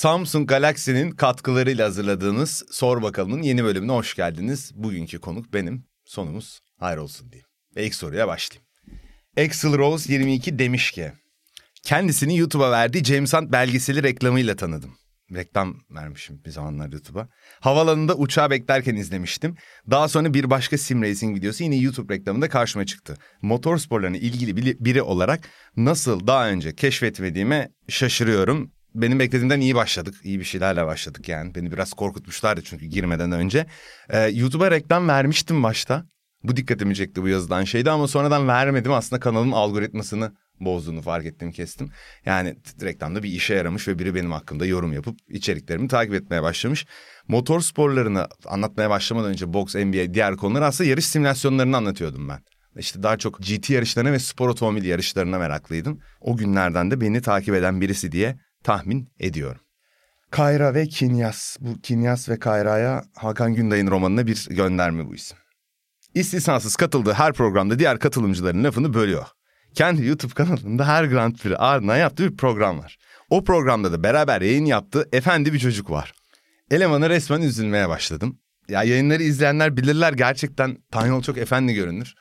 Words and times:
Samsung 0.00 0.48
Galaxy'nin 0.48 1.10
katkılarıyla 1.10 1.86
hazırladığınız 1.86 2.64
Sor 2.70 3.02
Bakalım'ın 3.02 3.42
yeni 3.42 3.64
bölümüne 3.64 3.92
hoş 3.92 4.14
geldiniz. 4.14 4.72
Bugünkü 4.74 5.20
konuk 5.20 5.52
benim. 5.52 5.84
Sonumuz 6.04 6.60
hayır 6.78 6.98
olsun 6.98 7.32
diyeyim. 7.32 7.46
Ve 7.76 7.86
ilk 7.86 7.94
soruya 7.94 8.28
başlayayım. 8.28 8.66
Axel 9.38 9.78
Rose 9.78 10.12
22 10.12 10.58
demiş 10.58 10.90
ki... 10.90 11.12
Kendisini 11.82 12.38
YouTube'a 12.38 12.70
verdiği 12.70 13.04
James 13.04 13.32
Hunt 13.32 13.52
belgeseli 13.52 14.02
reklamıyla 14.02 14.56
tanıdım. 14.56 14.94
Reklam 15.34 15.76
vermişim 15.90 16.44
bir 16.44 16.50
zamanlar 16.50 16.92
YouTube'a. 16.92 17.28
Havalanında 17.60 18.14
uçağı 18.14 18.50
beklerken 18.50 18.96
izlemiştim. 18.96 19.56
Daha 19.90 20.08
sonra 20.08 20.34
bir 20.34 20.50
başka 20.50 20.78
sim 20.78 21.02
racing 21.02 21.36
videosu 21.36 21.64
yine 21.64 21.76
YouTube 21.76 22.14
reklamında 22.14 22.48
karşıma 22.48 22.86
çıktı. 22.86 23.16
Motor 23.42 23.78
sporlarına 23.78 24.16
ilgili 24.16 24.56
biri 24.84 25.02
olarak 25.02 25.48
nasıl 25.76 26.26
daha 26.26 26.48
önce 26.48 26.74
keşfetmediğime 26.74 27.70
şaşırıyorum 27.88 28.72
benim 28.94 29.18
beklediğimden 29.18 29.60
iyi 29.60 29.74
başladık. 29.74 30.14
İyi 30.24 30.38
bir 30.38 30.44
şeylerle 30.44 30.86
başladık 30.86 31.28
yani. 31.28 31.54
Beni 31.54 31.72
biraz 31.72 31.92
korkutmuşlardı 31.92 32.62
çünkü 32.64 32.86
girmeden 32.86 33.32
önce. 33.32 33.66
Ee, 34.08 34.20
YouTube'a 34.20 34.70
reklam 34.70 35.08
vermiştim 35.08 35.62
başta. 35.62 36.04
Bu 36.42 36.56
dikkatimi 36.56 36.96
çekti 36.96 37.22
bu 37.22 37.28
yazılan 37.28 37.64
şeydi 37.64 37.90
ama 37.90 38.08
sonradan 38.08 38.48
vermedim. 38.48 38.92
Aslında 38.92 39.20
kanalın 39.20 39.52
algoritmasını 39.52 40.32
bozduğunu 40.60 41.02
fark 41.02 41.26
ettim 41.26 41.52
kestim. 41.52 41.90
Yani 42.26 42.56
reklamda 42.82 43.22
bir 43.22 43.28
işe 43.28 43.54
yaramış 43.54 43.88
ve 43.88 43.98
biri 43.98 44.14
benim 44.14 44.32
hakkımda 44.32 44.66
yorum 44.66 44.92
yapıp 44.92 45.18
içeriklerimi 45.28 45.88
takip 45.88 46.14
etmeye 46.14 46.42
başlamış. 46.42 46.86
Motor 47.28 47.60
sporlarını 47.60 48.28
anlatmaya 48.46 48.90
başlamadan 48.90 49.30
önce 49.30 49.52
boks, 49.52 49.74
NBA, 49.74 50.14
diğer 50.14 50.36
konuları 50.36 50.66
aslında 50.66 50.90
yarış 50.90 51.06
simülasyonlarını 51.06 51.76
anlatıyordum 51.76 52.28
ben. 52.28 52.38
İşte 52.78 53.02
daha 53.02 53.16
çok 53.16 53.38
GT 53.38 53.70
yarışlarına 53.70 54.12
ve 54.12 54.18
spor 54.18 54.48
otomobil 54.48 54.84
yarışlarına 54.84 55.38
meraklıydım. 55.38 56.00
O 56.20 56.36
günlerden 56.36 56.90
de 56.90 57.00
beni 57.00 57.22
takip 57.22 57.54
eden 57.54 57.80
birisi 57.80 58.12
diye 58.12 58.36
tahmin 58.64 59.08
ediyorum. 59.20 59.60
Kayra 60.30 60.74
ve 60.74 60.86
Kinyas. 60.86 61.56
Bu 61.60 61.80
Kinyas 61.80 62.28
ve 62.28 62.38
Kayra'ya 62.38 63.02
Hakan 63.16 63.54
Günday'ın 63.54 63.90
romanına 63.90 64.26
bir 64.26 64.46
gönderme 64.50 65.06
bu 65.06 65.14
isim. 65.14 65.38
İstisnasız 66.14 66.76
katıldığı 66.76 67.12
her 67.12 67.32
programda 67.32 67.78
diğer 67.78 67.98
katılımcıların 67.98 68.64
lafını 68.64 68.94
bölüyor. 68.94 69.26
Kendi 69.74 70.06
YouTube 70.06 70.34
kanalında 70.34 70.88
her 70.88 71.04
Grand 71.04 71.36
Prix 71.36 71.56
ardından 71.58 71.96
yaptığı 71.96 72.32
bir 72.32 72.36
program 72.36 72.78
var. 72.78 72.98
O 73.30 73.44
programda 73.44 73.92
da 73.92 74.02
beraber 74.02 74.40
yayın 74.40 74.64
yaptığı 74.64 75.08
efendi 75.12 75.52
bir 75.52 75.58
çocuk 75.58 75.90
var. 75.90 76.12
Elemana 76.70 77.10
resmen 77.10 77.42
üzülmeye 77.42 77.88
başladım. 77.88 78.38
Ya 78.68 78.82
yayınları 78.82 79.22
izleyenler 79.22 79.76
bilirler 79.76 80.12
gerçekten 80.12 80.76
Tanyol 80.90 81.22
çok 81.22 81.38
efendi 81.38 81.74
görünür. 81.74 82.14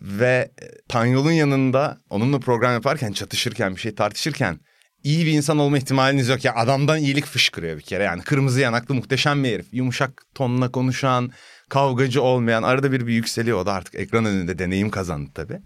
Ve 0.00 0.50
e, 0.62 0.66
Tanyol'un 0.88 1.32
yanında 1.32 1.98
onunla 2.10 2.40
program 2.40 2.72
yaparken 2.72 3.12
çatışırken 3.12 3.74
bir 3.76 3.80
şey 3.80 3.94
tartışırken 3.94 4.60
iyi 5.06 5.26
bir 5.26 5.32
insan 5.32 5.58
olma 5.58 5.78
ihtimaliniz 5.78 6.28
yok. 6.28 6.44
Ya 6.44 6.54
adamdan 6.54 6.98
iyilik 6.98 7.24
fışkırıyor 7.24 7.76
bir 7.76 7.82
kere. 7.82 8.02
Yani 8.02 8.22
kırmızı 8.22 8.60
yanaklı 8.60 8.94
muhteşem 8.94 9.44
bir 9.44 9.52
herif. 9.52 9.66
Yumuşak 9.72 10.22
tonla 10.34 10.72
konuşan, 10.72 11.30
kavgacı 11.68 12.22
olmayan, 12.22 12.62
arada 12.62 12.92
bir 12.92 13.06
bir 13.06 13.12
yükseliyor. 13.12 13.58
O 13.58 13.66
da 13.66 13.72
artık 13.72 13.94
ekran 13.94 14.24
önünde 14.24 14.58
deneyim 14.58 14.90
kazandı 14.90 15.30
tabii. 15.34 15.58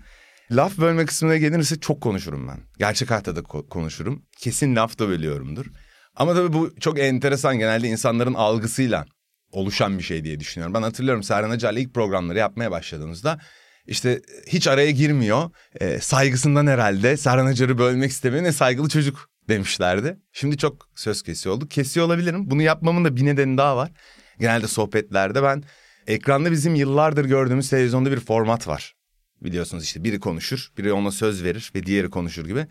Laf 0.50 0.78
bölme 0.78 1.06
kısmına 1.06 1.36
gelirse 1.36 1.80
çok 1.80 2.00
konuşurum 2.00 2.48
ben. 2.48 2.60
Gerçek 2.78 3.10
hayatta 3.10 3.36
da 3.36 3.42
konuşurum. 3.42 4.22
Kesin 4.38 4.76
laf 4.76 4.98
da 4.98 5.08
bölüyorumdur. 5.08 5.66
Ama 6.16 6.34
tabii 6.34 6.52
bu 6.52 6.74
çok 6.80 6.98
enteresan. 6.98 7.58
Genelde 7.58 7.88
insanların 7.88 8.34
algısıyla 8.34 9.06
oluşan 9.52 9.98
bir 9.98 10.02
şey 10.02 10.24
diye 10.24 10.40
düşünüyorum. 10.40 10.74
Ben 10.74 10.82
hatırlıyorum 10.82 11.22
Serhan 11.22 11.50
Acar'la 11.50 11.80
ilk 11.80 11.94
programları 11.94 12.38
yapmaya 12.38 12.70
başladığımızda 12.70 13.38
işte 13.86 14.20
hiç 14.46 14.68
araya 14.68 14.90
girmiyor. 14.90 15.50
E, 15.80 16.00
saygısından 16.00 16.66
herhalde 16.66 17.16
Serhan 17.16 17.46
Acar'ı 17.46 17.78
bölmek 17.78 18.10
istemiyor. 18.10 18.44
Ne 18.44 18.52
saygılı 18.52 18.88
çocuk 18.88 19.29
demişlerdi. 19.50 20.18
Şimdi 20.32 20.56
çok 20.56 20.88
söz 20.94 21.22
kesiyor 21.22 21.54
olduk. 21.54 21.70
Kesiyor 21.70 22.06
olabilirim. 22.06 22.50
Bunu 22.50 22.62
yapmamın 22.62 23.04
da 23.04 23.16
bir 23.16 23.24
nedeni 23.26 23.58
daha 23.58 23.76
var. 23.76 23.90
Genelde 24.38 24.66
sohbetlerde 24.66 25.42
ben 25.42 25.62
ekranda 26.06 26.52
bizim 26.52 26.74
yıllardır 26.74 27.24
gördüğümüz 27.24 27.70
televizyonda 27.70 28.12
bir 28.12 28.20
format 28.20 28.68
var. 28.68 28.94
Biliyorsunuz 29.42 29.84
işte 29.84 30.04
biri 30.04 30.20
konuşur, 30.20 30.68
biri 30.78 30.92
ona 30.92 31.10
söz 31.10 31.44
verir 31.44 31.72
ve 31.74 31.86
diğeri 31.86 32.10
konuşur 32.10 32.46
gibi. 32.46 32.66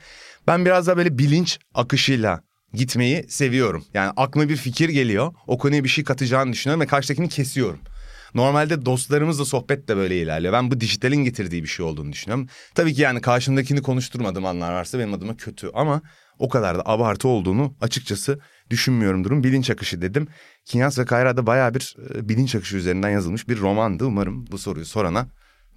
Ben 0.48 0.66
biraz 0.66 0.88
daha 0.88 0.98
böyle 0.98 1.18
bilinç 1.18 1.60
akışıyla 1.74 2.42
gitmeyi 2.74 3.26
seviyorum. 3.30 3.86
Yani 3.94 4.12
aklıma 4.18 4.50
bir 4.50 4.56
fikir 4.56 4.90
geliyor. 4.90 5.34
O 5.48 5.58
konuya 5.58 5.84
bir 5.84 5.90
şey 5.90 6.04
katacağını 6.04 6.54
düşünüyorum 6.54 6.82
ve 6.82 6.88
karşıdakini 6.88 7.30
kesiyorum. 7.30 7.80
Normalde 8.34 8.86
dostlarımızla 8.86 9.46
sohbet 9.46 9.88
de 9.88 9.98
böyle 9.98 10.22
ilerliyor. 10.22 10.54
Ben 10.54 10.72
bu 10.72 10.82
dijitalin 10.82 11.24
getirdiği 11.24 11.64
bir 11.64 11.68
şey 11.68 11.86
olduğunu 11.86 12.12
düşünüyorum. 12.12 12.48
Tabii 12.76 12.94
ki 12.94 13.02
yani 13.02 13.22
karşımdakini 13.22 13.82
konuşturmadığım 13.82 14.46
anlar 14.46 14.74
varsa 14.74 15.00
benim 15.00 15.14
adıma 15.14 15.38
kötü 15.38 15.70
ama 15.74 16.02
o 16.40 16.50
kadar 16.50 16.78
da 16.78 16.82
abartı 16.86 17.28
olduğunu 17.28 17.76
açıkçası 17.82 18.40
düşünmüyorum 18.70 19.24
durum. 19.24 19.44
Bilinç 19.44 19.70
akışı 19.70 20.02
dedim. 20.02 20.28
Kinyas 20.66 21.00
ve 21.00 21.06
Kayra'da 21.06 21.48
baya 21.48 21.74
bir 21.74 21.96
e, 22.16 22.30
bilinç 22.30 22.56
akışı 22.56 22.78
üzerinden 22.78 23.10
yazılmış 23.10 23.48
bir 23.48 23.60
romandı. 23.60 24.06
Umarım 24.06 24.48
bu 24.52 24.58
soruyu 24.58 24.86
sorana 24.86 25.28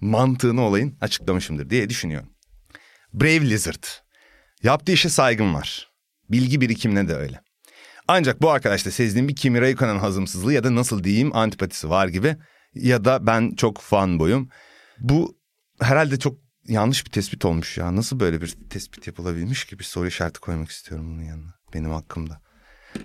mantığını 0.01 0.61
olayın 0.61 0.97
açıklamışımdır 1.01 1.69
diye 1.69 1.89
düşünüyorum. 1.89 2.29
Brave 3.13 3.49
Lizard. 3.49 3.83
Yaptığı 4.63 4.91
işe 4.91 5.09
saygım 5.09 5.53
var. 5.53 5.89
Bilgi 6.29 6.61
birikimine 6.61 7.07
de 7.07 7.15
öyle. 7.15 7.41
Ancak 8.07 8.41
bu 8.41 8.51
arkadaşta 8.51 8.91
sezdiğim 8.91 9.27
bir 9.27 9.35
Kimi 9.35 9.61
Raikkonen 9.61 9.97
hazımsızlığı 9.97 10.53
ya 10.53 10.63
da 10.63 10.75
nasıl 10.75 11.03
diyeyim 11.03 11.35
antipatisi 11.35 11.89
var 11.89 12.07
gibi. 12.07 12.35
Ya 12.75 13.05
da 13.05 13.27
ben 13.27 13.51
çok 13.55 13.81
fan 13.81 14.19
boyum. 14.19 14.49
Bu 14.99 15.37
herhalde 15.81 16.19
çok 16.19 16.42
yanlış 16.67 17.05
bir 17.05 17.11
tespit 17.11 17.45
olmuş 17.45 17.77
ya. 17.77 17.95
Nasıl 17.95 18.19
böyle 18.19 18.41
bir 18.41 18.55
tespit 18.69 19.07
yapılabilmiş 19.07 19.65
ki 19.65 19.79
bir 19.79 19.83
soru 19.83 20.07
işareti 20.07 20.39
koymak 20.39 20.69
istiyorum 20.69 21.07
bunun 21.09 21.23
yanına 21.23 21.53
benim 21.73 21.91
hakkımda. 21.91 22.41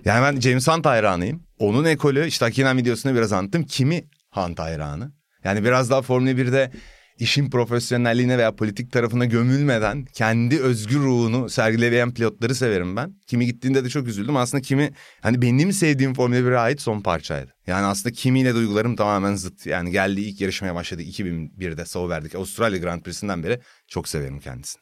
Yani 0.05 0.23
ben 0.23 0.39
James 0.41 0.67
Hunt 0.67 0.85
hayranıyım. 0.85 1.43
Onun 1.59 1.85
ekolü 1.85 2.27
işte 2.27 2.45
Akinen 2.45 2.77
videosunda 2.77 3.15
biraz 3.15 3.33
anlattım. 3.33 3.63
Kimi 3.63 4.05
Hunt 4.31 4.59
hayranı? 4.59 5.11
Yani 5.43 5.63
biraz 5.63 5.89
daha 5.89 6.01
Formula 6.01 6.31
1'de 6.31 6.71
işin 7.19 7.49
profesyonelliğine 7.49 8.37
veya 8.37 8.55
politik 8.55 8.91
tarafına 8.91 9.25
gömülmeden 9.25 10.05
kendi 10.05 10.59
özgür 10.59 10.99
ruhunu 10.99 11.49
sergileyen 11.49 12.13
pilotları 12.13 12.55
severim 12.55 12.95
ben. 12.95 13.15
Kimi 13.27 13.45
gittiğinde 13.45 13.83
de 13.83 13.89
çok 13.89 14.07
üzüldüm. 14.07 14.37
Aslında 14.37 14.61
kimi 14.61 14.91
hani 15.21 15.41
benim 15.41 15.73
sevdiğim 15.73 16.13
Formula 16.13 16.39
1'e 16.39 16.57
ait 16.57 16.81
son 16.81 17.01
parçaydı. 17.01 17.53
Yani 17.67 17.85
aslında 17.85 18.13
kimiyle 18.13 18.55
duygularım 18.55 18.95
tamamen 18.95 19.35
zıt. 19.35 19.65
Yani 19.65 19.91
geldiği 19.91 20.29
ilk 20.29 20.41
yarışmaya 20.41 20.75
başladı 20.75 21.01
2001'de 21.01 21.85
Sauber'deki 21.85 22.37
Avustralya 22.37 22.79
Grand 22.79 23.01
Prix'sinden 23.01 23.43
beri 23.43 23.59
çok 23.87 24.07
severim 24.07 24.39
kendisini. 24.39 24.81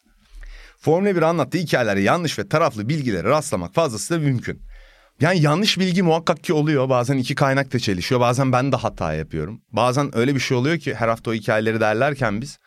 Formula 0.79 1.15
1 1.15 1.21
anlattığı 1.21 1.57
hikayeleri 1.57 2.03
yanlış 2.03 2.39
ve 2.39 2.47
taraflı 2.47 2.89
bilgilere 2.89 3.29
rastlamak 3.29 3.73
fazlasıyla 3.73 4.23
mümkün. 4.23 4.61
Yani 5.21 5.41
yanlış 5.41 5.79
bilgi 5.79 6.01
muhakkak 6.03 6.43
ki 6.43 6.53
oluyor. 6.53 6.89
Bazen 6.89 7.17
iki 7.17 7.35
kaynak 7.35 7.73
da 7.73 7.79
çelişiyor. 7.79 8.21
Bazen 8.21 8.51
ben 8.51 8.71
de 8.71 8.75
hata 8.75 9.13
yapıyorum. 9.13 9.61
Bazen 9.71 10.17
öyle 10.17 10.35
bir 10.35 10.39
şey 10.39 10.57
oluyor 10.57 10.77
ki 10.77 10.95
her 10.95 11.07
hafta 11.07 11.31
o 11.31 11.33
hikayeleri 11.33 11.79
derlerken 11.79 12.41
biz 12.41 12.59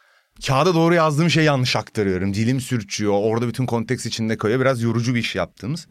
kağıda 0.47 0.75
doğru 0.75 0.94
yazdığım 0.94 1.31
şeyi 1.31 1.47
yanlış 1.47 1.77
aktarıyorum. 1.77 2.34
Dilim 2.34 2.60
sürçüyor. 2.60 3.12
Orada 3.12 3.49
bütün 3.49 3.66
konteks 3.66 4.06
içinde 4.06 4.37
koyuyor. 4.37 4.60
Biraz 4.60 4.83
yorucu 4.83 5.15
bir 5.15 5.21
iş 5.21 5.34
yaptığımız. 5.34 5.87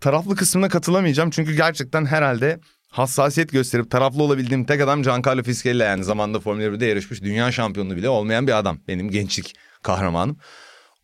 Taraflı 0.00 0.36
kısmına 0.36 0.68
katılamayacağım. 0.68 1.30
Çünkü 1.30 1.56
gerçekten 1.56 2.06
herhalde 2.06 2.60
hassasiyet 2.88 3.52
gösterip 3.52 3.90
taraflı 3.90 4.22
olabildiğim 4.22 4.64
tek 4.64 4.80
adam 4.80 5.02
Giancarlo 5.02 5.42
Fiskelli 5.42 5.82
yani 5.82 6.04
zamanda 6.04 6.40
Formula 6.40 6.64
1'de 6.64 6.86
yarışmış 6.86 7.22
dünya 7.22 7.52
şampiyonu 7.52 7.96
bile 7.96 8.08
olmayan 8.08 8.46
bir 8.46 8.58
adam. 8.58 8.78
Benim 8.88 9.10
gençlik 9.10 9.54
kahramanım. 9.82 10.36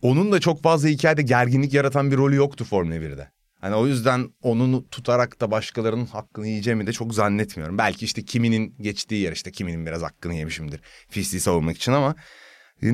Onun 0.02 0.32
da 0.32 0.40
çok 0.40 0.62
fazla 0.62 0.88
hikayede 0.88 1.22
gerginlik 1.22 1.74
yaratan 1.74 2.10
bir 2.10 2.16
rolü 2.16 2.36
yoktu 2.36 2.64
Formula 2.64 2.96
1'de. 2.96 3.39
Hani 3.60 3.74
o 3.74 3.86
yüzden 3.86 4.28
onu 4.42 4.88
tutarak 4.88 5.40
da 5.40 5.50
başkalarının 5.50 6.06
hakkını 6.06 6.46
yiyeceğimi 6.46 6.86
de 6.86 6.92
çok 6.92 7.14
zannetmiyorum. 7.14 7.78
Belki 7.78 8.04
işte 8.04 8.24
kiminin 8.24 8.74
geçtiği 8.80 9.22
yer 9.22 9.32
işte 9.32 9.52
kiminin 9.52 9.86
biraz 9.86 10.02
hakkını 10.02 10.34
yemişimdir. 10.34 10.80
Fisliği 11.08 11.40
savunmak 11.40 11.76
için 11.76 11.92
ama 11.92 12.14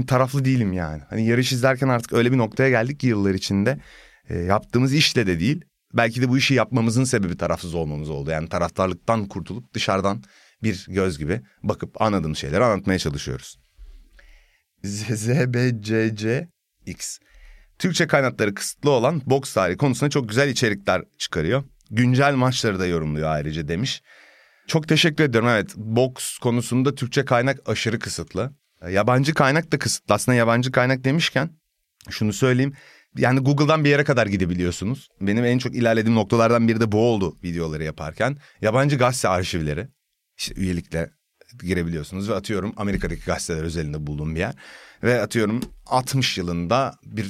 taraflı 0.06 0.44
değilim 0.44 0.72
yani. 0.72 1.02
Hani 1.10 1.26
yarış 1.26 1.52
izlerken 1.52 1.88
artık 1.88 2.12
öyle 2.12 2.32
bir 2.32 2.38
noktaya 2.38 2.70
geldik 2.70 3.00
ki 3.00 3.06
yıllar 3.06 3.34
içinde. 3.34 3.80
E, 4.28 4.38
yaptığımız 4.38 4.94
işle 4.94 5.26
de 5.26 5.40
değil. 5.40 5.64
Belki 5.94 6.22
de 6.22 6.28
bu 6.28 6.38
işi 6.38 6.54
yapmamızın 6.54 7.04
sebebi 7.04 7.36
tarafsız 7.36 7.74
olmamız 7.74 8.10
oldu. 8.10 8.30
Yani 8.30 8.48
taraftarlıktan 8.48 9.28
kurtulup 9.28 9.74
dışarıdan 9.74 10.22
bir 10.62 10.86
göz 10.88 11.18
gibi 11.18 11.40
bakıp 11.62 12.02
anladığımız 12.02 12.38
şeyleri 12.38 12.64
anlatmaya 12.64 12.98
çalışıyoruz. 12.98 13.58
ZBCCX 14.84 16.48
Türkçe 17.78 18.06
kaynakları 18.06 18.54
kısıtlı 18.54 18.90
olan 18.90 19.22
boks 19.26 19.52
tarihi 19.54 19.76
konusunda 19.76 20.10
çok 20.10 20.28
güzel 20.28 20.48
içerikler 20.48 21.02
çıkarıyor. 21.18 21.64
Güncel 21.90 22.34
maçları 22.34 22.78
da 22.78 22.86
yorumluyor 22.86 23.30
ayrıca 23.30 23.68
demiş. 23.68 24.02
Çok 24.66 24.88
teşekkür 24.88 25.24
ederim. 25.24 25.48
Evet 25.48 25.76
boks 25.76 26.38
konusunda 26.38 26.94
Türkçe 26.94 27.24
kaynak 27.24 27.68
aşırı 27.68 27.98
kısıtlı. 27.98 28.52
Yabancı 28.90 29.34
kaynak 29.34 29.72
da 29.72 29.78
kısıtlı. 29.78 30.14
Aslında 30.14 30.36
yabancı 30.36 30.72
kaynak 30.72 31.04
demişken 31.04 31.50
şunu 32.10 32.32
söyleyeyim. 32.32 32.72
Yani 33.16 33.40
Google'dan 33.40 33.84
bir 33.84 33.90
yere 33.90 34.04
kadar 34.04 34.26
gidebiliyorsunuz. 34.26 35.08
Benim 35.20 35.44
en 35.44 35.58
çok 35.58 35.74
ilerlediğim 35.74 36.14
noktalardan 36.14 36.68
biri 36.68 36.80
de 36.80 36.92
bu 36.92 36.98
oldu 36.98 37.36
videoları 37.44 37.84
yaparken. 37.84 38.36
Yabancı 38.60 38.96
gazete 38.96 39.28
arşivleri 39.28 39.88
işte 40.38 40.54
üyelikle 40.54 41.10
girebiliyorsunuz 41.62 42.28
ve 42.28 42.34
atıyorum 42.34 42.72
Amerika'daki 42.76 43.24
gazeteler 43.24 43.62
özelinde 43.62 44.06
bulduğum 44.06 44.34
bir 44.34 44.40
yer. 44.40 44.54
Ve 45.02 45.20
atıyorum 45.20 45.60
60 45.86 46.38
yılında 46.38 46.94
bir 47.04 47.24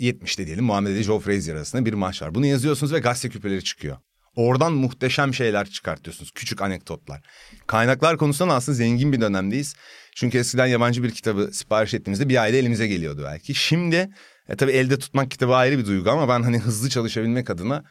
70'te 0.00 0.46
diyelim 0.46 0.64
Muhammed 0.64 0.90
Ali 0.90 1.02
Joe 1.02 1.18
Frazier 1.20 1.54
arasında 1.54 1.86
bir 1.86 1.92
maç 1.92 2.22
var. 2.22 2.34
Bunu 2.34 2.46
yazıyorsunuz 2.46 2.92
ve 2.92 2.98
gazete 2.98 3.28
küpeleri 3.28 3.64
çıkıyor. 3.64 3.96
Oradan 4.36 4.72
muhteşem 4.72 5.34
şeyler 5.34 5.66
çıkartıyorsunuz. 5.66 6.30
Küçük 6.30 6.62
anekdotlar. 6.62 7.20
Kaynaklar 7.66 8.16
konusunda 8.16 8.54
aslında 8.54 8.76
zengin 8.76 9.12
bir 9.12 9.20
dönemdeyiz. 9.20 9.74
Çünkü 10.14 10.38
eskiden 10.38 10.66
yabancı 10.66 11.02
bir 11.02 11.10
kitabı 11.10 11.50
sipariş 11.52 11.94
ettiğimizde 11.94 12.28
bir 12.28 12.42
ayda 12.42 12.56
elimize 12.56 12.86
geliyordu 12.86 13.22
belki. 13.24 13.54
Şimdi 13.54 14.10
e, 14.48 14.56
tabii 14.56 14.72
elde 14.72 14.98
tutmak 14.98 15.30
kitabı 15.30 15.54
ayrı 15.54 15.78
bir 15.78 15.86
duygu 15.86 16.10
ama 16.10 16.28
ben 16.28 16.42
hani 16.42 16.58
hızlı 16.58 16.88
çalışabilmek 16.88 17.50
adına 17.50 17.84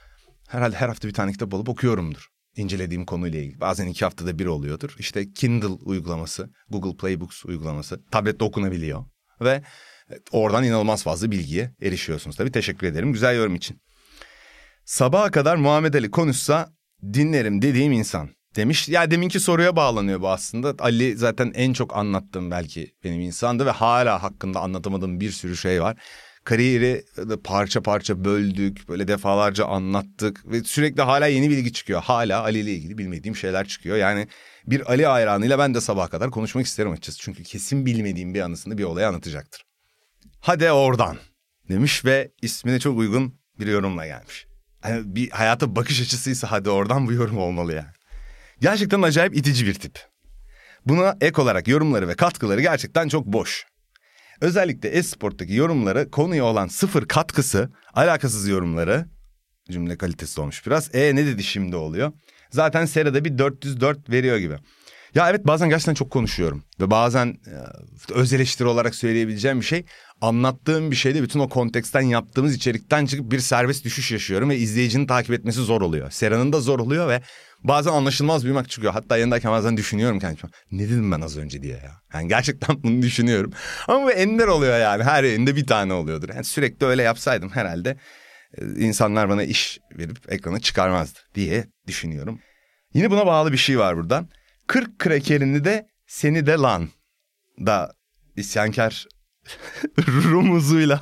herhalde 0.47 0.75
her 0.75 0.87
hafta 0.87 1.07
bir 1.07 1.13
tane 1.13 1.31
kitap 1.31 1.53
alıp 1.53 1.69
okuyorumdur. 1.69 2.27
İncelediğim 2.59 3.05
konuyla 3.05 3.39
ilgili. 3.39 3.59
Bazen 3.59 3.87
iki 3.87 4.05
haftada 4.05 4.39
bir 4.39 4.45
oluyordur. 4.45 4.95
İşte 4.99 5.33
Kindle 5.33 5.67
uygulaması, 5.67 6.49
Google 6.69 6.97
Playbooks 6.97 7.45
uygulaması. 7.45 8.03
Tablette 8.11 8.45
okunabiliyor. 8.45 9.05
Ve 9.41 9.63
e, 10.11 10.15
oradan 10.31 10.63
inanılmaz 10.63 11.03
fazla 11.03 11.31
bilgiye 11.31 11.75
erişiyorsunuz. 11.81 12.35
Tabii 12.35 12.51
teşekkür 12.51 12.87
ederim 12.87 13.13
güzel 13.13 13.35
yorum 13.35 13.55
için. 13.55 13.81
Sabaha 14.85 15.31
kadar 15.31 15.55
Muhammed 15.55 15.93
Ali 15.93 16.11
konuşsa 16.11 16.73
dinlerim 17.13 17.61
dediğim 17.61 17.91
insan 17.91 18.29
demiş. 18.55 18.89
Ya 18.89 19.11
deminki 19.11 19.39
soruya 19.39 19.75
bağlanıyor 19.75 20.21
bu 20.21 20.29
aslında. 20.29 20.75
Ali 20.79 21.17
zaten 21.17 21.51
en 21.55 21.73
çok 21.73 21.97
anlattığım 21.97 22.51
belki 22.51 22.91
benim 23.03 23.21
insandı 23.21 23.65
ve 23.65 23.71
hala 23.71 24.23
hakkında 24.23 24.59
anlatamadığım 24.59 25.19
bir 25.19 25.31
sürü 25.31 25.57
şey 25.57 25.81
var. 25.81 25.97
Kariyeri 26.43 27.05
parça 27.43 27.81
parça 27.81 28.25
böldük, 28.25 28.89
böyle 28.89 29.07
defalarca 29.07 29.65
anlattık 29.65 30.51
ve 30.51 30.63
sürekli 30.63 31.01
hala 31.01 31.27
yeni 31.27 31.49
bilgi 31.49 31.73
çıkıyor. 31.73 32.01
Hala 32.01 32.43
Ali 32.43 32.59
ile 32.59 32.73
ilgili 32.73 32.97
bilmediğim 32.97 33.35
şeyler 33.35 33.67
çıkıyor. 33.67 33.97
Yani 33.97 34.27
bir 34.65 34.91
Ali 34.91 35.05
hayranıyla 35.05 35.59
ben 35.59 35.73
de 35.73 35.81
sabaha 35.81 36.07
kadar 36.07 36.31
konuşmak 36.31 36.65
isterim 36.65 36.91
açıkçası. 36.91 37.19
Çünkü 37.19 37.43
kesin 37.43 37.85
bilmediğim 37.85 38.33
bir 38.33 38.41
anısını 38.41 38.77
bir 38.77 38.83
olaya 38.83 39.07
anlatacaktır. 39.07 39.65
Hadi 40.39 40.71
oradan 40.71 41.17
demiş 41.69 42.05
ve 42.05 42.31
ismine 42.41 42.79
çok 42.79 42.97
uygun 42.97 43.39
bir 43.59 43.67
yorumla 43.67 44.05
gelmiş. 44.05 44.47
Yani 44.83 45.15
bir 45.15 45.29
hayata 45.29 45.75
bakış 45.75 46.01
açısıysa 46.01 46.51
hadi 46.51 46.69
oradan 46.69 47.07
bu 47.07 47.13
yorum 47.13 47.37
olmalı 47.37 47.73
yani. 47.73 47.93
Gerçekten 48.61 49.01
acayip 49.01 49.37
itici 49.37 49.65
bir 49.65 49.73
tip. 49.73 49.99
Buna 50.85 51.17
ek 51.21 51.41
olarak 51.41 51.67
yorumları 51.67 52.07
ve 52.07 52.15
katkıları 52.15 52.61
gerçekten 52.61 53.07
çok 53.07 53.25
boş. 53.25 53.65
Özellikle 54.41 54.89
Esport'taki 54.89 55.53
yorumları 55.53 56.11
konuya 56.11 56.45
olan 56.45 56.67
sıfır 56.67 57.05
katkısı, 57.05 57.69
alakasız 57.93 58.47
yorumları 58.47 59.05
cümle 59.71 59.97
kalitesi 59.97 60.41
olmuş 60.41 60.65
biraz. 60.65 60.95
E 60.95 61.15
ne 61.15 61.25
dedi 61.25 61.43
şimdi 61.43 61.75
oluyor. 61.75 62.11
Zaten 62.51 62.85
serada 62.85 63.25
bir 63.25 63.37
404 63.37 64.09
veriyor 64.09 64.37
gibi. 64.37 64.55
Ya 65.15 65.29
evet 65.29 65.47
bazen 65.47 65.69
gerçekten 65.69 65.93
çok 65.93 66.11
konuşuyorum. 66.11 66.63
Ve 66.79 66.91
bazen 66.91 67.27
e, 67.27 68.13
öz 68.13 68.33
eleştiri 68.33 68.67
olarak 68.67 68.95
söyleyebileceğim 68.95 69.59
bir 69.59 69.65
şey 69.65 69.85
anlattığım 70.21 70.91
bir 70.91 70.95
şeyde 70.95 71.23
bütün 71.23 71.39
o 71.39 71.49
konteksten 71.49 72.01
yaptığımız 72.01 72.55
içerikten 72.55 73.05
çıkıp 73.05 73.31
bir 73.31 73.39
serbest 73.39 73.85
düşüş 73.85 74.11
yaşıyorum 74.11 74.49
ve 74.49 74.57
izleyicinin 74.57 75.07
takip 75.07 75.31
etmesi 75.31 75.59
zor 75.59 75.81
oluyor. 75.81 76.11
Sera'nın 76.11 76.53
da 76.53 76.61
zor 76.61 76.79
oluyor 76.79 77.09
ve 77.09 77.21
bazen 77.63 77.91
anlaşılmaz 77.91 78.45
bir 78.45 78.51
mak 78.51 78.69
çıkıyor. 78.69 78.93
Hatta 78.93 79.17
yanındayken 79.17 79.51
bazen 79.51 79.77
düşünüyorum 79.77 80.19
kendime. 80.19 80.49
Ne 80.71 80.89
dedim 80.89 81.11
ben 81.11 81.21
az 81.21 81.37
önce 81.37 81.61
diye 81.61 81.73
ya. 81.73 81.91
Yani 82.13 82.27
gerçekten 82.27 82.83
bunu 82.83 83.01
düşünüyorum. 83.01 83.51
Ama 83.87 84.05
bu 84.05 84.11
ender 84.11 84.47
oluyor 84.47 84.79
yani. 84.79 85.03
Her 85.03 85.23
yerinde 85.23 85.55
bir 85.55 85.67
tane 85.67 85.93
oluyordur. 85.93 86.29
Yani 86.29 86.43
sürekli 86.43 86.85
öyle 86.85 87.03
yapsaydım 87.03 87.49
herhalde 87.49 87.97
e, 88.57 88.65
insanlar 88.65 89.29
bana 89.29 89.43
iş 89.43 89.79
verip 89.97 90.17
ekrana 90.33 90.59
çıkarmazdı 90.59 91.19
diye 91.35 91.67
düşünüyorum. 91.87 92.39
Yine 92.93 93.11
buna 93.11 93.25
bağlı 93.25 93.51
bir 93.51 93.57
şey 93.57 93.79
var 93.79 93.97
buradan. 93.97 94.29
40 94.69 94.99
krakerini 94.99 95.63
de 95.63 95.87
seni 96.07 96.45
de 96.45 96.53
lan 96.53 96.89
da 97.65 97.93
isyankar 98.35 99.07
rumuzuyla 100.07 101.01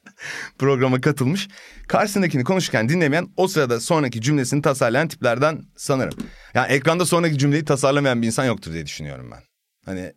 programa 0.58 1.00
katılmış. 1.00 1.48
Karşısındakini 1.88 2.44
konuşurken 2.44 2.88
dinlemeyen 2.88 3.28
o 3.36 3.48
sırada 3.48 3.80
sonraki 3.80 4.20
cümlesini 4.20 4.62
tasarlayan 4.62 5.08
tiplerden 5.08 5.62
sanırım. 5.76 6.18
Yani 6.54 6.72
ekranda 6.72 7.06
sonraki 7.06 7.38
cümleyi 7.38 7.64
tasarlamayan 7.64 8.22
bir 8.22 8.26
insan 8.26 8.44
yoktur 8.44 8.72
diye 8.72 8.86
düşünüyorum 8.86 9.30
ben. 9.30 9.42
Hani 9.84 10.12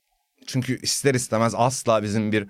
çünkü 0.48 0.82
ister 0.82 1.16
istemez 1.16 1.54
asla 1.56 2.04
bizim 2.04 2.32
bir 2.32 2.48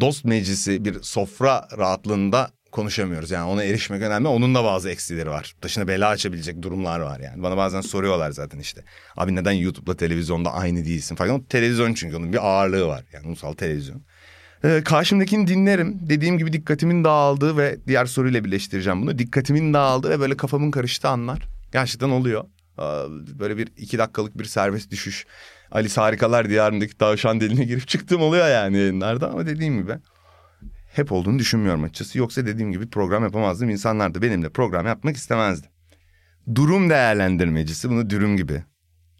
dost 0.00 0.24
meclisi, 0.24 0.84
bir 0.84 1.02
sofra 1.02 1.68
rahatlığında 1.78 2.50
konuşamıyoruz. 2.72 3.30
Yani 3.30 3.50
ona 3.50 3.64
erişmek 3.64 4.02
önemli. 4.02 4.28
Onun 4.28 4.54
da 4.54 4.64
bazı 4.64 4.90
eksileri 4.90 5.30
var. 5.30 5.54
Başına 5.64 5.88
bela 5.88 6.08
açabilecek 6.08 6.62
durumlar 6.62 7.00
var 7.00 7.20
yani. 7.20 7.42
Bana 7.42 7.56
bazen 7.56 7.80
soruyorlar 7.80 8.30
zaten 8.30 8.58
işte. 8.58 8.84
Abi 9.16 9.34
neden 9.34 9.52
YouTube'la 9.52 9.96
televizyonda 9.96 10.52
aynı 10.52 10.84
değilsin 10.84 11.14
falan. 11.14 11.42
Televizyon 11.42 11.94
çünkü 11.94 12.16
onun 12.16 12.32
bir 12.32 12.46
ağırlığı 12.48 12.86
var. 12.86 13.04
Yani 13.12 13.26
ulusal 13.26 13.52
televizyon. 13.52 14.02
Ee, 14.64 14.82
karşımdakini 14.84 15.46
dinlerim. 15.46 15.98
Dediğim 16.00 16.38
gibi 16.38 16.52
dikkatimin 16.52 17.04
dağıldığı 17.04 17.56
ve 17.56 17.78
diğer 17.86 18.06
soruyla 18.06 18.44
birleştireceğim 18.44 19.02
bunu. 19.02 19.18
Dikkatimin 19.18 19.74
dağıldığı 19.74 20.10
ve 20.10 20.20
böyle 20.20 20.36
kafamın 20.36 20.70
karıştığı 20.70 21.08
anlar. 21.08 21.38
Gerçekten 21.72 22.10
oluyor. 22.10 22.44
Ee, 22.78 22.82
böyle 23.38 23.56
bir 23.56 23.68
iki 23.76 23.98
dakikalık 23.98 24.38
bir 24.38 24.44
serbest 24.44 24.90
düşüş. 24.90 25.26
Alice 25.70 26.00
Harikalar 26.00 26.48
Diyarı'ndaki 26.48 26.98
tavşan 26.98 27.40
deliğine 27.40 27.64
girip 27.64 27.88
çıktığım 27.88 28.22
oluyor 28.22 28.48
yani 28.48 28.76
yayınlarda. 28.76 29.30
Ama 29.30 29.46
dediğim 29.46 29.82
gibi 29.82 29.92
hep 30.92 31.12
olduğunu 31.12 31.38
düşünmüyorum 31.38 31.84
açıkçası. 31.84 32.18
Yoksa 32.18 32.46
dediğim 32.46 32.72
gibi 32.72 32.90
program 32.90 33.22
yapamazdım. 33.22 33.70
İnsanlar 33.70 34.14
da 34.14 34.22
benimle 34.22 34.48
program 34.48 34.86
yapmak 34.86 35.16
istemezdi. 35.16 35.66
Durum 36.54 36.90
değerlendirmecisi 36.90 37.90
bunu 37.90 38.10
dürüm 38.10 38.36
gibi 38.36 38.64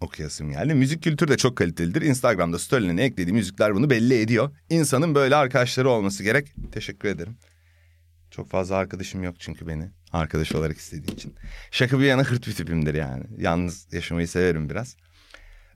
okuyasım 0.01 0.51
geldi. 0.51 0.75
Müzik 0.75 1.03
kültürü 1.03 1.31
de 1.31 1.37
çok 1.37 1.57
kalitelidir. 1.57 2.03
Instagram'da 2.03 2.59
storylerine 2.59 3.03
eklediği 3.03 3.33
müzikler 3.33 3.75
bunu 3.75 3.91
belli 3.91 4.21
ediyor. 4.21 4.51
İnsanın 4.71 5.15
böyle 5.15 5.37
arkadaşları 5.37 5.89
olması 5.89 6.23
gerek. 6.23 6.53
Teşekkür 6.73 7.09
ederim. 7.09 7.37
Çok 8.31 8.51
fazla 8.51 8.77
arkadaşım 8.77 9.23
yok 9.23 9.35
çünkü 9.39 9.67
beni 9.67 9.91
arkadaş 10.13 10.53
olarak 10.53 10.79
istediği 10.79 11.15
için. 11.15 11.35
Şaka 11.71 11.99
bir 11.99 12.05
yana 12.05 12.25
hırt 12.25 12.47
bir 12.47 12.55
tipimdir 12.55 12.95
yani. 12.95 13.25
Yalnız 13.39 13.93
yaşamayı 13.93 14.29
severim 14.29 14.71
biraz. 14.71 14.97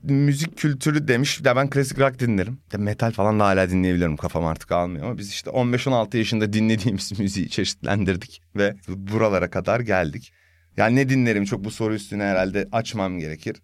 Müzik 0.09 0.57
kültürü 0.57 1.07
demiş. 1.07 1.41
Ya 1.45 1.55
ben 1.55 1.69
klasik 1.69 1.99
rock 1.99 2.19
dinlerim. 2.19 2.59
Ya 2.73 2.79
metal 2.79 3.11
falan 3.11 3.39
da 3.39 3.45
hala 3.45 3.69
dinleyebilirim. 3.69 4.17
Kafam 4.17 4.45
artık 4.45 4.71
almıyor 4.71 5.05
ama 5.05 5.17
biz 5.17 5.29
işte 5.29 5.49
15-16 5.49 6.17
yaşında 6.17 6.53
dinlediğimiz 6.53 7.19
müziği 7.19 7.49
çeşitlendirdik 7.49 8.41
ve 8.55 8.75
buralara 8.87 9.49
kadar 9.49 9.79
geldik. 9.79 10.33
Yani 10.77 10.95
ne 10.95 11.09
dinlerim 11.09 11.45
çok 11.45 11.63
bu 11.63 11.71
soru 11.71 11.93
üstüne 11.93 12.23
herhalde 12.23 12.67
açmam 12.71 13.19
gerekir 13.19 13.55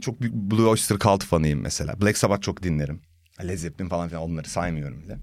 çok 0.00 0.20
büyük 0.20 0.34
Blue 0.34 0.66
Oyster 0.66 0.98
Cult 0.98 1.24
fanıyım 1.24 1.60
mesela. 1.60 2.00
Black 2.00 2.18
Sabbath 2.18 2.42
çok 2.42 2.62
dinlerim. 2.62 3.02
Led 3.44 3.56
Zeppelin 3.56 3.88
falan 3.88 4.08
filan 4.08 4.22
onları 4.22 4.48
saymıyorum 4.48 5.02
bile. 5.02 5.18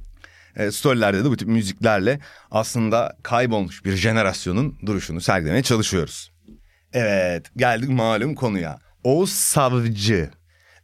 E, 0.55 0.71
storylerde 0.71 1.25
de 1.25 1.29
bu 1.29 1.37
tip 1.37 1.47
müziklerle 1.47 2.19
aslında 2.51 3.17
kaybolmuş 3.23 3.85
bir 3.85 3.95
jenerasyonun 3.95 4.79
duruşunu 4.85 5.21
sergilemeye 5.21 5.63
çalışıyoruz. 5.63 6.31
Evet 6.93 7.51
geldik 7.55 7.89
malum 7.89 8.35
konuya. 8.35 8.79
Oğuz 9.03 9.29
Savcı. 9.29 10.29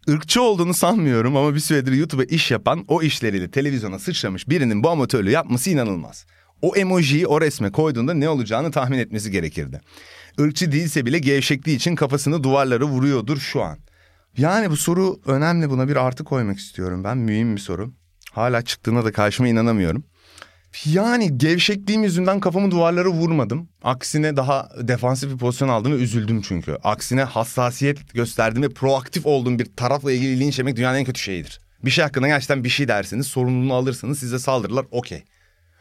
Irkçı 0.07 0.41
olduğunu 0.41 0.73
sanmıyorum 0.73 1.37
ama 1.37 1.55
bir 1.55 1.59
süredir 1.59 1.91
YouTube'a 1.91 2.23
iş 2.23 2.51
yapan 2.51 2.85
o 2.87 3.01
işleriyle 3.01 3.51
televizyona 3.51 3.99
sıçramış 3.99 4.49
birinin 4.49 4.83
bu 4.83 4.89
amatörlüğü 4.89 5.31
yapması 5.31 5.69
inanılmaz. 5.69 6.25
O 6.61 6.75
emojiyi 6.75 7.27
o 7.27 7.41
resme 7.41 7.71
koyduğunda 7.71 8.13
ne 8.13 8.29
olacağını 8.29 8.71
tahmin 8.71 8.97
etmesi 8.97 9.31
gerekirdi. 9.31 9.81
Irkçı 10.37 10.71
değilse 10.71 11.05
bile 11.05 11.19
gevşekliği 11.19 11.77
için 11.77 11.95
kafasını 11.95 12.43
duvarlara 12.43 12.85
vuruyordur 12.85 13.37
şu 13.37 13.61
an. 13.61 13.77
Yani 14.37 14.69
bu 14.69 14.77
soru 14.77 15.19
önemli 15.25 15.69
buna 15.69 15.87
bir 15.87 15.95
artı 15.95 16.23
koymak 16.23 16.57
istiyorum 16.57 17.03
ben. 17.03 17.17
Mühim 17.17 17.55
bir 17.55 17.61
soru. 17.61 17.93
Hala 18.31 18.61
çıktığına 18.61 19.05
da 19.05 19.11
karşıma 19.11 19.47
inanamıyorum. 19.47 20.03
Yani 20.85 21.37
gevşekliğim 21.37 22.03
yüzünden 22.03 22.39
kafamı 22.39 22.71
duvarlara 22.71 23.09
vurmadım. 23.09 23.69
Aksine 23.83 24.37
daha 24.37 24.69
defansif 24.81 25.31
bir 25.31 25.37
pozisyon 25.37 25.69
aldım 25.69 25.91
ve 25.91 25.95
üzüldüm 25.95 26.41
çünkü. 26.41 26.77
Aksine 26.83 27.23
hassasiyet 27.23 28.13
gösterdim 28.13 28.63
ve 28.63 28.69
proaktif 28.69 29.25
olduğum 29.25 29.59
bir 29.59 29.65
tarafla 29.75 30.11
ilgili 30.11 30.39
linç 30.39 30.59
yemek 30.59 30.75
dünyanın 30.75 30.97
en 30.97 31.05
kötü 31.05 31.21
şeyidir. 31.21 31.59
Bir 31.85 31.91
şey 31.91 32.03
hakkında 32.03 32.27
gerçekten 32.27 32.63
bir 32.63 32.69
şey 32.69 32.87
dersiniz, 32.87 33.27
sorumluluğunu 33.27 33.73
alırsanız 33.73 34.19
size 34.19 34.39
saldırırlar 34.39 34.85
okey. 34.91 35.23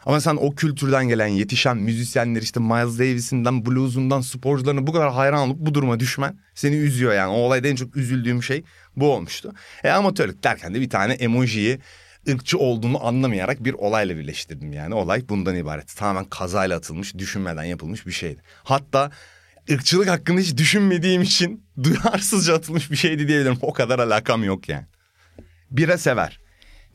Ama 0.07 0.21
sen 0.21 0.37
o 0.41 0.55
kültürden 0.55 1.09
gelen 1.09 1.27
yetişen 1.27 1.77
müzisyenler 1.77 2.43
işte 2.43 2.61
Miles 2.61 2.99
Davis'inden, 2.99 3.67
blues'undan, 3.67 4.21
sporcularına 4.21 4.87
bu 4.87 4.93
kadar 4.93 5.13
hayran 5.13 5.49
olup 5.49 5.59
bu 5.59 5.75
duruma 5.75 6.01
düşmen 6.01 6.39
seni 6.55 6.77
üzüyor 6.77 7.15
yani. 7.15 7.33
O 7.33 7.37
olayda 7.37 7.69
en 7.69 7.77
çok 7.77 7.97
üzüldüğüm 7.97 8.43
şey 8.43 8.65
bu 8.97 9.13
olmuştu. 9.13 9.53
E 9.85 9.91
amatörlük 9.91 10.45
derken 10.45 10.75
de 10.75 10.81
bir 10.81 10.91
tane 10.91 11.13
emojiyi 11.13 11.79
ırkçı 12.29 12.59
olduğunu 12.59 13.07
anlamayarak 13.07 13.65
bir 13.65 13.73
olayla 13.73 14.17
birleştirdim 14.17 14.73
yani. 14.73 14.95
Olay 14.95 15.29
bundan 15.29 15.57
ibaret. 15.57 15.97
Tamamen 15.97 16.25
kazayla 16.25 16.77
atılmış, 16.77 17.15
düşünmeden 17.19 17.65
yapılmış 17.65 18.07
bir 18.07 18.13
şeydi. 18.13 18.41
Hatta 18.65 19.11
ırkçılık 19.71 20.09
hakkında 20.09 20.41
hiç 20.41 20.57
düşünmediğim 20.57 21.23
için 21.23 21.67
duyarsızca 21.83 22.55
atılmış 22.55 22.91
bir 22.91 22.97
şeydi 22.97 23.29
diyebilirim. 23.29 23.59
O 23.63 23.73
kadar 23.73 23.99
alakam 23.99 24.45
yok 24.45 24.69
yani. 24.69 24.87
Bira 25.71 25.99
sever. 25.99 26.41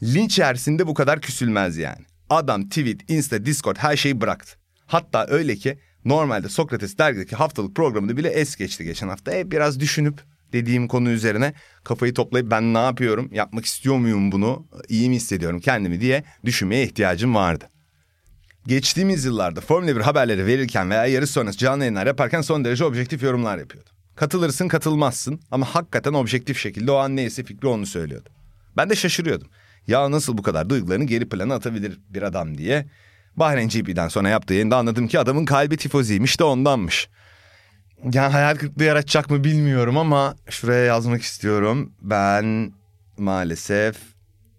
Linç 0.03 0.39
yersinde 0.39 0.88
bu 0.88 0.93
kadar 0.93 1.21
küsülmez 1.21 1.77
yani. 1.77 2.05
Adam 2.29 2.69
tweet, 2.69 3.12
insta, 3.12 3.45
discord 3.45 3.77
her 3.77 3.98
şeyi 3.98 4.21
bıraktı. 4.21 4.57
Hatta 4.86 5.25
öyle 5.29 5.55
ki 5.55 5.79
normalde 6.05 6.50
Sokrates 6.50 6.98
dergideki 6.98 7.36
haftalık 7.36 7.75
programını 7.75 8.17
bile 8.17 8.29
es 8.29 8.55
geçti 8.55 8.83
geçen 8.83 9.07
hafta. 9.07 9.36
E, 9.36 9.51
biraz 9.51 9.79
düşünüp 9.79 10.24
dediğim 10.53 10.88
konu 10.88 11.10
üzerine 11.10 11.53
kafayı 11.84 12.13
toplayıp 12.13 12.51
ben 12.51 12.74
ne 12.74 12.77
yapıyorum, 12.77 13.29
yapmak 13.34 13.65
istiyor 13.65 13.98
muyum 13.98 14.32
bunu, 14.32 14.68
iyi 14.89 15.10
mi 15.10 15.15
hissediyorum 15.15 15.60
kendimi 15.60 16.01
diye 16.01 16.24
düşünmeye 16.46 16.84
ihtiyacım 16.84 17.36
vardı. 17.36 17.65
Geçtiğimiz 18.68 19.25
yıllarda 19.25 19.62
Formula 19.62 19.96
1 19.96 20.01
haberleri 20.01 20.46
verirken 20.46 20.89
veya 20.89 21.06
yarış 21.06 21.29
sonrası 21.29 21.58
canlı 21.58 21.84
yayınlar 21.84 22.08
yaparken 22.08 22.41
son 22.41 22.65
derece 22.65 22.86
objektif 22.86 23.24
yorumlar 23.24 23.58
yapıyordu. 23.58 23.89
Katılırsın 24.15 24.68
katılmazsın 24.68 25.39
ama 25.51 25.65
hakikaten 25.65 26.13
objektif 26.13 26.58
şekilde 26.58 26.91
o 26.91 26.96
an 26.96 27.15
neyse 27.15 27.44
fikri 27.44 27.68
onu 27.68 27.86
söylüyordu. 27.86 28.29
Ben 28.77 28.89
de 28.89 28.96
şaşırıyordum. 28.96 29.48
Ya 29.88 30.12
nasıl 30.12 30.38
bu 30.38 30.44
kadar 30.44 30.70
duygularını 30.70 31.03
geri 31.03 31.29
plana 31.29 31.56
atabilir 31.56 32.00
bir 32.10 32.22
adam 32.22 32.58
diye. 32.58 32.86
Bahreyn 33.36 33.70
GP'den 33.70 34.08
sonra 34.08 34.29
yaptığı 34.29 34.53
yayında 34.53 34.77
anladım 34.77 35.08
ki 35.08 35.20
adamın 35.20 35.46
kalbi 35.46 35.77
tifoziymiş 35.77 36.39
de 36.39 36.44
ondanmış. 36.44 37.10
Yani 38.03 38.32
hayal 38.32 38.56
kırıklığı 38.56 38.84
yaratacak 38.84 39.29
mı 39.29 39.44
bilmiyorum 39.44 39.98
ama 39.98 40.36
şuraya 40.50 40.86
yazmak 40.86 41.22
istiyorum. 41.22 41.94
Ben 42.01 42.74
maalesef 43.18 43.98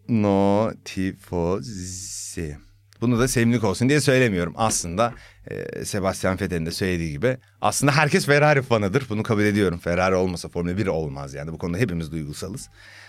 no 0.08 0.72
tifozi. 0.84 2.56
Bunu 3.00 3.18
da 3.18 3.28
sevimlilik 3.28 3.64
olsun 3.64 3.88
diye 3.88 4.00
söylemiyorum. 4.00 4.52
Aslında 4.56 5.14
e, 5.46 5.84
Sebastian 5.84 6.40
Vettel'in 6.40 6.66
de 6.66 6.70
söylediği 6.70 7.12
gibi 7.12 7.38
aslında 7.60 7.92
herkes 7.92 8.26
Ferrari 8.26 8.62
fanıdır. 8.62 9.06
Bunu 9.08 9.22
kabul 9.22 9.42
ediyorum. 9.42 9.78
Ferrari 9.78 10.14
olmasa 10.14 10.48
Formula 10.48 10.76
1 10.76 10.86
olmaz 10.86 11.34
yani. 11.34 11.52
Bu 11.52 11.58
konuda 11.58 11.78
hepimiz 11.78 12.12
duygusalız. 12.12 12.68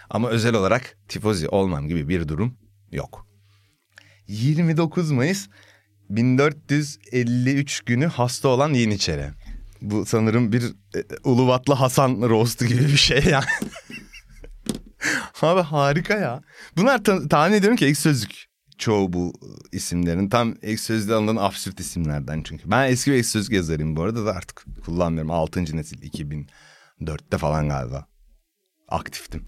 Ama 0.10 0.30
özel 0.30 0.54
olarak 0.54 0.98
tifozi 1.08 1.48
olmam 1.48 1.88
gibi 1.88 2.10
bir 2.10 2.28
durum 2.28 2.58
yok. 2.92 3.28
29 4.28 5.12
Mayıs 5.12 5.48
1453 6.10 7.82
günü 7.82 8.06
hasta 8.06 8.48
olan 8.48 8.74
Yeniçeri. 8.74 9.30
Bu 9.82 10.06
sanırım 10.06 10.52
bir 10.52 10.64
e, 10.96 11.04
Uluvatlı 11.24 11.74
Hasan 11.74 12.22
roastu 12.30 12.66
gibi 12.66 12.84
bir 12.84 12.98
şey 12.98 13.24
yani. 13.24 13.46
Abi 15.42 15.62
harika 15.62 16.14
ya. 16.14 16.42
Bunlar 16.78 17.04
ta- 17.04 17.28
tahmin 17.28 17.56
ediyorum 17.56 17.78
ki 17.78 17.86
ek 17.86 17.96
sözlük 17.96 18.46
çoğu 18.78 19.14
bu 19.14 19.34
isimlerin. 19.72 20.30
Tam 20.30 20.56
ek 20.62 20.78
sözlüğe 20.78 21.14
alınan 21.16 21.36
absürt 21.36 21.80
isimlerden 21.80 22.44
çünkü. 22.44 22.72
Ben 22.72 22.92
eski 22.92 23.12
bir 23.12 23.16
ek 23.16 23.24
sözlük 23.24 23.54
yazarıyım 23.54 23.96
bu 23.96 24.04
arada 24.04 24.26
da 24.26 24.32
artık 24.32 24.66
kullanmıyorum. 24.86 25.32
6. 25.32 25.78
nesil 25.78 25.98
2004'te 26.02 27.38
falan 27.38 27.70
galiba 27.70 28.06
aktiftim. 28.90 29.46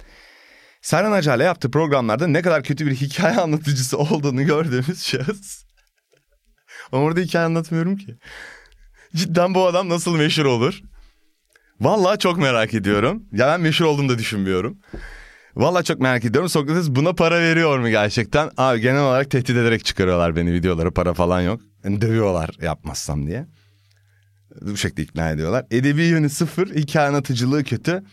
Serhan 0.82 1.12
Acar'la 1.12 1.44
yaptığı 1.44 1.72
programlarda 1.72 2.28
ne 2.28 2.42
kadar 2.42 2.64
kötü 2.64 2.86
bir 2.86 2.96
hikaye 2.96 3.38
anlatıcısı 3.42 3.98
olduğunu 3.98 4.46
gördüğümüz 4.46 5.04
şahıs. 5.04 5.64
Ama 6.92 7.04
orada 7.04 7.20
hikaye 7.20 7.46
anlatmıyorum 7.46 7.98
ki. 7.98 8.18
Cidden 9.16 9.56
bu 9.56 9.68
adam 9.68 9.90
nasıl 9.90 10.16
meşhur 10.16 10.46
olur? 10.46 10.82
Vallahi 11.80 12.20
çok 12.20 12.38
merak 12.38 12.74
ediyorum. 12.74 13.24
Ya 13.32 13.48
ben 13.48 13.62
meşhur 13.62 13.86
olduğumu 13.86 14.10
da 14.10 14.18
düşünmüyorum. 14.18 14.78
Vallahi 15.56 15.84
çok 15.86 16.00
merak 16.00 16.26
ediyorum. 16.26 16.50
Sokrates 16.50 16.90
buna 16.90 17.14
para 17.14 17.42
veriyor 17.42 17.80
mu 17.80 17.90
gerçekten? 17.90 18.50
Abi 18.58 18.82
genel 18.82 19.02
olarak 19.02 19.32
tehdit 19.32 19.50
ederek 19.50 19.86
çıkarıyorlar 19.86 20.36
beni 20.36 20.54
videoları. 20.54 20.92
Para 20.92 21.14
falan 21.14 21.42
yok. 21.42 21.62
Yani 21.84 22.02
dövüyorlar 22.02 22.50
yapmazsam 22.62 23.28
diye. 23.28 23.46
Bu 24.62 24.78
şekilde 24.78 25.02
ikna 25.02 25.30
ediyorlar. 25.30 25.66
Edebi 25.72 26.04
yönü 26.04 26.30
sıfır. 26.30 26.76
Hikaye 26.76 27.08
anlatıcılığı 27.08 27.64
kötü. 27.64 28.04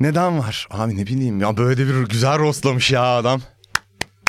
Neden 0.00 0.38
var? 0.38 0.68
Abi 0.70 0.96
ne 0.96 1.06
bileyim 1.06 1.40
ya 1.40 1.56
böyle 1.56 1.86
bir 1.86 2.08
güzel 2.08 2.38
rostlamış 2.38 2.90
ya 2.90 3.02
adam. 3.02 3.40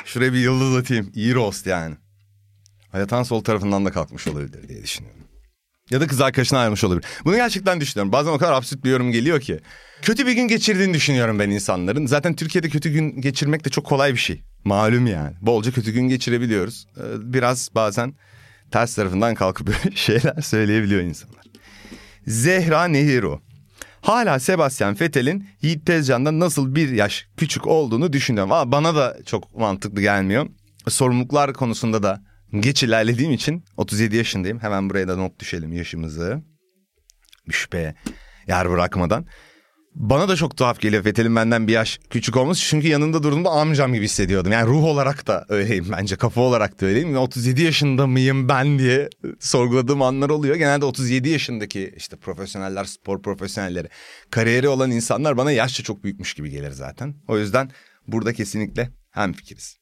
Şuraya 0.06 0.34
bir 0.34 0.40
yıldız 0.40 0.76
atayım. 0.76 1.12
İyi 1.16 1.36
rost 1.36 1.68
yani. 1.68 1.96
Hayatan 2.92 3.24
sol 3.24 3.44
tarafından 3.44 3.86
da 3.86 3.92
kalkmış 3.92 4.28
olabilir 4.28 4.70
diye 4.70 4.84
düşünüyorum. 4.84 5.29
Ya 5.92 6.02
da 6.02 6.08
kız 6.08 6.22
arkadaşına 6.22 6.60
ayrılmış 6.60 6.84
olabilir. 6.84 7.06
Bunu 7.26 7.36
gerçekten 7.36 7.82
düşünüyorum. 7.82 8.12
Bazen 8.12 8.32
o 8.32 8.38
kadar 8.38 8.54
absürt 8.54 8.84
bir 8.84 8.90
yorum 8.90 9.12
geliyor 9.12 9.42
ki. 9.42 9.60
Kötü 10.02 10.28
bir 10.28 10.32
gün 10.32 10.48
geçirdiğini 10.48 10.94
düşünüyorum 10.94 11.40
ben 11.40 11.50
insanların. 11.50 12.06
Zaten 12.06 12.36
Türkiye'de 12.36 12.70
kötü 12.70 12.90
gün 12.90 13.22
geçirmek 13.22 13.66
de 13.66 13.70
çok 13.70 13.86
kolay 13.86 14.14
bir 14.14 14.20
şey. 14.20 14.44
Malum 14.64 15.08
yani. 15.08 15.36
Bolca 15.42 15.72
kötü 15.72 15.92
gün 15.92 16.10
geçirebiliyoruz. 16.10 16.86
Ee, 16.98 17.02
Biraz 17.34 17.70
bazen 17.76 18.14
ters 18.72 18.96
tarafından 18.96 19.36
kalkıp 19.36 19.70
şeyler 19.96 20.42
söyleyebiliyor 20.42 21.02
insanlar. 21.02 21.44
Zehra 22.28 22.86
Nehiro. 22.86 23.42
Hala 24.02 24.40
Sebastian 24.40 25.00
Vettel'in 25.00 25.48
Yiğit 25.62 25.86
Tezcan'dan 25.86 26.40
nasıl 26.40 26.76
bir 26.76 26.90
yaş 26.90 27.28
küçük 27.38 27.68
olduğunu 27.68 28.14
düşünüyorum. 28.14 28.52
Ama 28.52 28.72
bana 28.72 28.96
da 28.96 29.18
çok 29.26 29.56
mantıklı 29.58 30.02
gelmiyor. 30.02 30.48
Sorumluluklar 30.88 31.54
konusunda 31.54 32.04
da 32.04 32.22
geç 32.54 32.84
ilerlediğim 32.84 33.32
için 33.32 33.64
37 33.78 34.16
yaşındayım. 34.16 34.60
Hemen 34.60 34.90
buraya 34.90 35.08
da 35.08 35.16
not 35.16 35.40
düşelim 35.40 35.74
yaşımızı. 35.74 36.42
Bir 37.48 37.54
şüpheye 37.54 37.96
yer 38.48 38.70
bırakmadan. 38.70 39.26
Bana 39.96 40.30
da 40.30 40.36
çok 40.36 40.58
tuhaf 40.58 40.80
geliyor 40.80 41.06
Vettel'in 41.06 41.36
benden 41.36 41.68
bir 41.68 41.74
yaş 41.74 42.00
küçük 42.10 42.38
olması. 42.38 42.62
Çünkü 42.62 42.88
yanında 42.88 43.24
durduğumda 43.24 43.50
amcam 43.50 43.94
gibi 43.94 44.06
hissediyordum. 44.06 44.52
Yani 44.52 44.68
ruh 44.68 44.84
olarak 44.84 45.28
da 45.28 45.46
öyleyim 45.50 45.88
bence. 45.92 46.16
Kafa 46.16 46.42
olarak 46.42 46.82
da 46.82 46.86
öyleyim. 46.86 47.18
37 47.18 47.62
yaşında 47.62 48.08
mıyım 48.08 48.50
ben 48.50 48.80
diye 48.80 49.10
sorguladığım 49.40 50.02
anlar 50.02 50.30
oluyor. 50.30 50.56
Genelde 50.56 50.86
37 50.86 51.30
yaşındaki 51.30 51.94
işte 51.98 52.18
profesyoneller, 52.18 52.84
spor 52.84 53.22
profesyonelleri, 53.22 53.88
kariyeri 54.32 54.68
olan 54.68 54.92
insanlar 54.92 55.38
bana 55.38 55.52
yaşça 55.52 55.84
çok 55.84 56.04
büyükmüş 56.04 56.34
gibi 56.34 56.50
gelir 56.50 56.72
zaten. 56.72 57.16
O 57.28 57.38
yüzden 57.38 57.72
burada 58.08 58.34
kesinlikle 58.34 58.90
hemfikiriz. 59.12 59.78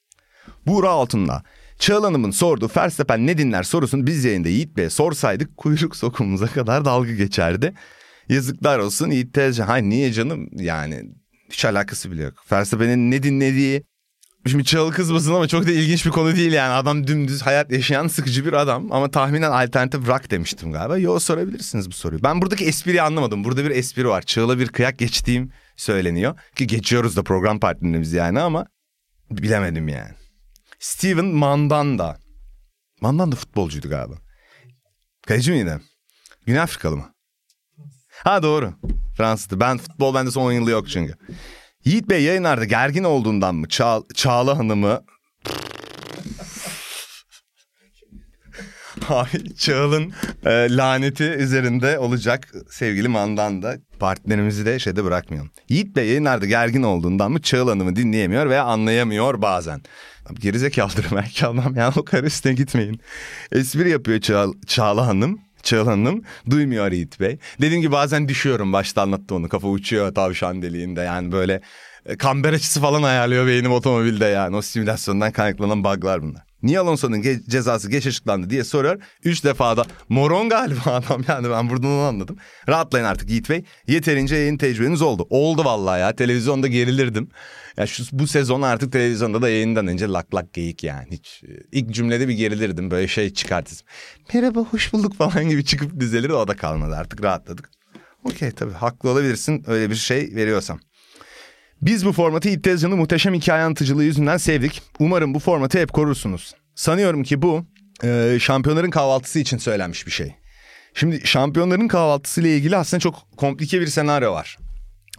Buğra 0.66 0.90
Altun'la 0.90 1.44
Çağıl 1.80 2.04
Hanım'ın 2.04 2.32
sorduğu 2.32 2.70
Verstappen 2.78 3.28
ne 3.28 3.38
dinler 3.38 3.64
sorusunu 3.64 4.08
biz 4.08 4.26
yayında 4.26 4.50
Yiğit 4.50 4.78
Bey'e 4.78 4.90
sorsaydık 4.90 5.58
kuyruk 5.58 5.96
sokumumuza 5.96 6.48
kadar 6.48 6.86
dalga 6.86 7.12
geçerdi. 7.12 7.74
Yazıklar 8.30 8.80
olsun 8.80 9.12
Yiğit 9.12 9.34
Tezcan. 9.34 9.68
Hayır 9.68 9.86
niye 9.86 10.14
canım 10.14 10.50
yani 10.54 11.04
hiç 11.50 11.66
alakası 11.66 12.12
bile 12.12 12.24
yok. 12.24 12.34
Verstappen'in 12.52 13.12
ne 13.12 13.24
dinlediği 13.24 13.84
Şimdi 14.48 14.64
Çağıl 14.64 14.92
kızmasın 14.92 15.34
ama 15.34 15.48
çok 15.48 15.68
da 15.68 15.72
ilginç 15.72 16.06
bir 16.06 16.12
konu 16.12 16.36
değil 16.36 16.52
yani. 16.52 16.74
Adam 16.74 17.08
dümdüz 17.08 17.42
hayat 17.42 17.72
yaşayan 17.72 18.08
sıkıcı 18.08 18.46
bir 18.46 18.54
adam. 18.54 18.92
Ama 18.92 19.12
tahminen 19.12 19.52
alternatif 19.52 20.08
rock 20.08 20.32
demiştim 20.32 20.72
galiba. 20.72 20.98
Yo 20.98 21.20
sorabilirsiniz 21.20 21.90
bu 21.90 21.94
soruyu. 21.94 22.24
Ben 22.24 22.42
buradaki 22.42 22.66
espriyi 22.66 23.02
anlamadım. 23.02 23.44
Burada 23.44 23.66
bir 23.66 23.72
espri 23.72 24.08
var. 24.08 24.22
Çağıl'a 24.22 24.60
bir 24.60 24.68
kıyak 24.68 25.00
geçtiğim 25.00 25.52
söyleniyor. 25.76 26.40
Ki 26.56 26.68
geçiyoruz 26.68 27.18
da 27.18 27.24
program 27.24 27.60
partnerimiz 27.60 28.14
yani 28.14 28.40
ama 28.40 28.66
bilemedim 29.32 29.88
yani. 29.88 30.27
Steven 30.80 31.26
Mandanda. 31.26 32.18
Mandanda 33.02 33.36
futbolcuydu 33.36 33.90
galiba. 33.90 34.16
Kaleci 35.28 35.52
miydi? 35.52 35.80
Güney 36.46 36.60
Afrikalı 36.60 36.98
mı? 36.98 37.14
Ha 38.24 38.44
doğru. 38.44 38.74
Fransızdı. 39.18 39.60
Ben 39.60 39.78
futbol 39.78 40.14
bende 40.14 40.32
son 40.32 40.46
10 40.46 40.52
yılı 40.52 40.72
yok 40.72 40.90
çünkü. 40.90 41.14
Yiğit 41.86 42.10
Bey 42.10 42.24
yayınlarda 42.24 42.66
gergin 42.66 43.04
olduğundan 43.04 43.56
mı? 43.56 43.68
Ça 43.68 44.04
Çağla 44.14 44.58
Hanım'ı... 44.58 45.04
Abi 49.10 49.56
Çağıl'ın 49.56 50.14
e, 50.46 50.78
laneti 50.78 51.24
üzerinde 51.24 52.00
olacak 52.00 52.54
sevgili 52.70 53.08
Mandanda. 53.08 53.78
Partnerimizi 54.00 54.66
de 54.66 54.80
şeyde 54.80 55.04
bırakmayalım. 55.04 55.52
Yiğit 55.70 55.96
Bey 55.96 56.08
yayınlarda 56.08 56.46
gergin 56.46 56.84
olduğundan 56.84 57.32
mı 57.32 57.42
Çağıl 57.42 57.70
Hanım'ı 57.70 57.96
dinleyemiyor 57.96 58.50
veya 58.50 58.64
anlayamıyor 58.64 59.42
bazen. 59.42 59.82
Gerizekalıdır 60.40 61.06
belki 61.16 61.46
adam 61.46 61.76
yani 61.76 61.94
o 61.98 62.06
kar 62.06 62.24
üstüne 62.24 62.54
gitmeyin. 62.54 63.02
Espri 63.52 63.90
yapıyor 63.90 64.22
Çağla, 64.22 64.54
Çağla 64.68 65.08
Hanım. 65.08 65.40
Çağla 65.64 65.92
Hanım 65.92 66.22
duymuyor 66.50 66.92
Yiğit 66.92 67.20
Bey. 67.20 67.38
Dediğim 67.62 67.82
gibi 67.82 67.92
bazen 67.92 68.30
düşüyorum 68.30 68.74
başta 68.74 69.02
anlattı 69.02 69.36
onu 69.36 69.50
kafa 69.50 69.68
uçuyor 69.68 70.16
tavşan 70.16 70.62
deliğinde 70.62 71.02
yani 71.02 71.32
böyle 71.32 71.62
e, 72.06 72.18
kamber 72.18 72.54
açısı 72.54 72.82
falan 72.82 73.04
ayarlıyor 73.04 73.48
beynim 73.48 73.72
otomobilde 73.72 74.26
yani 74.26 74.56
o 74.56 74.62
simülasyondan 74.62 75.32
kaynaklanan 75.32 75.84
buglar 75.84 76.22
bunlar. 76.22 76.47
Niye 76.64 76.80
Alonso'nun 76.80 77.22
ge- 77.22 77.50
cezası 77.50 77.90
geç 77.92 78.08
açıklandı 78.08 78.50
diye 78.50 78.64
soruyor. 78.64 79.02
Üç 79.24 79.44
defada 79.44 79.86
moron 80.10 80.50
galiba 80.50 80.82
adam 80.86 81.24
yani 81.28 81.50
ben 81.50 81.70
buradan 81.70 81.90
onu 81.90 82.02
anladım. 82.02 82.38
Rahatlayın 82.70 83.06
artık 83.06 83.30
Yiğit 83.30 83.50
Bey. 83.50 83.64
Yeterince 83.88 84.36
yayın 84.36 84.58
tecrübeniz 84.58 85.02
oldu. 85.02 85.28
Oldu 85.30 85.66
vallahi 85.66 86.00
ya 86.02 86.16
televizyonda 86.16 86.68
gerilirdim. 86.68 87.30
Ya 87.78 87.88
şu 87.88 88.04
bu 88.12 88.28
sezon 88.28 88.62
artık 88.62 88.92
televizyonda 88.92 89.42
da 89.42 89.50
yayından 89.50 89.88
önce 89.88 90.08
lak 90.08 90.36
lak 90.36 90.54
geyik 90.54 90.84
yani. 90.84 91.08
Hiç 91.12 91.44
ilk 91.72 91.92
cümlede 91.94 92.28
bir 92.28 92.34
gerilirdim 92.34 92.92
böyle 92.92 93.08
şey 93.08 93.34
çıkartırım. 93.34 93.82
Merhaba 94.34 94.60
hoş 94.60 94.94
bulduk 94.94 95.16
falan 95.16 95.50
gibi 95.50 95.66
çıkıp 95.66 96.00
dizelir 96.00 96.30
o 96.30 96.48
da 96.48 96.56
kalmadı 96.56 96.96
artık 96.96 97.24
rahatladık. 97.24 97.70
Okey 98.24 98.52
tabii 98.52 98.74
haklı 98.74 99.10
olabilirsin 99.10 99.64
öyle 99.68 99.90
bir 99.90 99.96
şey 99.96 100.32
veriyorsam. 100.36 100.80
Biz 101.82 102.06
bu 102.06 102.12
formatı 102.12 102.50
İlk 102.50 102.64
Tezcan'ın 102.64 102.98
muhteşem 102.98 103.34
hikaye 103.34 103.64
anlatıcılığı 103.64 104.04
yüzünden 104.04 104.38
sevdik. 104.38 104.82
Umarım 105.00 105.34
bu 105.34 105.40
formatı 105.40 105.80
hep 105.80 105.94
korursunuz. 105.94 106.54
Sanıyorum 106.76 107.24
ki 107.24 107.42
bu 107.42 107.66
e, 108.04 108.38
şampiyonların 108.42 108.90
kahvaltısı 108.90 109.40
için 109.40 109.58
söylenmiş 109.58 110.08
bir 110.08 110.12
şey. 110.12 110.36
Şimdi 110.94 111.28
şampiyonların 111.28 111.88
kahvaltısı 111.88 112.42
ile 112.42 112.58
ilgili 112.58 112.78
aslında 112.78 113.02
çok 113.02 113.28
komplike 113.38 113.82
bir 113.82 113.88
senaryo 113.88 114.34
var. 114.34 114.58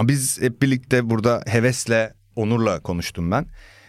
Biz 0.03 0.41
hep 0.41 0.63
birlikte 0.63 1.11
burada 1.11 1.43
hevesle, 1.47 2.15
onurla 2.37 2.81
konuştum 2.81 3.31
ben. 3.31 3.47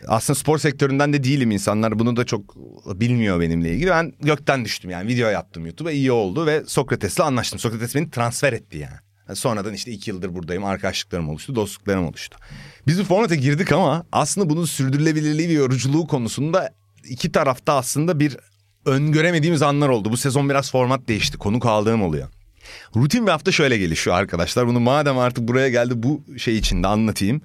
Aslında 0.08 0.40
spor 0.40 0.58
sektöründen 0.58 1.14
de 1.14 1.24
değilim 1.24 1.52
insanlar 1.52 2.00
bunu 2.00 2.16
da 2.18 2.26
çok 2.26 2.56
bilmiyor 2.86 3.40
benimle 3.40 3.74
ilgili. 3.74 3.90
Ben 3.90 4.14
gökten 4.22 4.66
düştüm 4.66 4.92
yani 4.92 5.08
video 5.08 5.30
yaptım 5.30 5.66
YouTube'a 5.66 5.92
iyi 5.92 6.12
oldu 6.12 6.46
ve 6.46 6.64
Sokrates'le 6.66 7.20
anlaştım. 7.20 7.60
Sokrates 7.60 7.96
beni 7.96 8.10
transfer 8.10 8.54
etti 8.54 8.78
yani. 8.78 8.98
Sonradan 9.34 9.74
işte 9.74 9.92
iki 9.92 10.10
yıldır 10.12 10.36
buradayım. 10.36 10.66
Arkadaşlıklarım 10.66 11.30
oluştu, 11.30 11.56
dostluklarım 11.56 12.06
oluştu. 12.06 12.38
Biz 12.88 13.00
bu 13.00 13.04
formata 13.04 13.36
girdik 13.36 13.72
ama 13.72 14.06
aslında 14.12 14.50
bunun 14.50 14.66
sürdürülebilirliği 14.66 15.50
ve 15.50 15.54
yoruculuğu 15.54 16.08
konusunda 16.08 16.74
iki 17.04 17.32
tarafta 17.32 17.74
aslında 17.74 18.20
bir 18.20 18.38
öngöremediğimiz 18.86 19.62
anlar 19.62 19.90
oldu. 19.90 20.12
Bu 20.12 20.18
sezon 20.18 20.50
biraz 20.50 20.72
format 20.72 21.08
değişti. 21.08 21.38
Konuk 21.38 21.66
aldığım 21.66 22.04
oluyor. 22.04 22.28
Rutin 22.96 23.28
bir 23.28 23.32
hafta 23.32 23.52
şöyle 23.52 23.78
gelişiyor 23.78 24.16
arkadaşlar. 24.16 24.68
Bunu 24.68 24.80
madem 24.80 25.18
artık 25.18 25.48
buraya 25.48 25.70
geldi 25.70 25.94
bu 25.96 26.24
şey 26.38 26.58
içinde 26.58 26.88
anlatayım. 26.88 27.42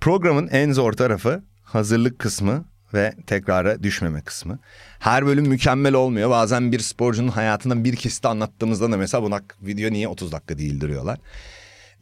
Programın 0.00 0.48
en 0.48 0.72
zor 0.72 0.92
tarafı 0.92 1.42
hazırlık 1.62 2.18
kısmı 2.18 2.64
ve 2.94 3.14
tekrara 3.26 3.82
düşmeme 3.82 4.20
kısmı. 4.20 4.58
Her 4.98 5.26
bölüm 5.26 5.46
mükemmel 5.46 5.94
olmuyor. 5.94 6.30
Bazen 6.30 6.72
bir 6.72 6.78
sporcunun 6.78 7.28
hayatından 7.28 7.84
bir 7.84 7.96
kesiti 7.96 8.28
anlattığımızda 8.28 8.92
da 8.92 8.96
mesela 8.96 9.22
buna 9.22 9.40
video 9.62 9.90
niye 9.90 10.08
30 10.08 10.32
dakika 10.32 10.58
değil 10.58 10.80
diyorlar. 10.80 11.18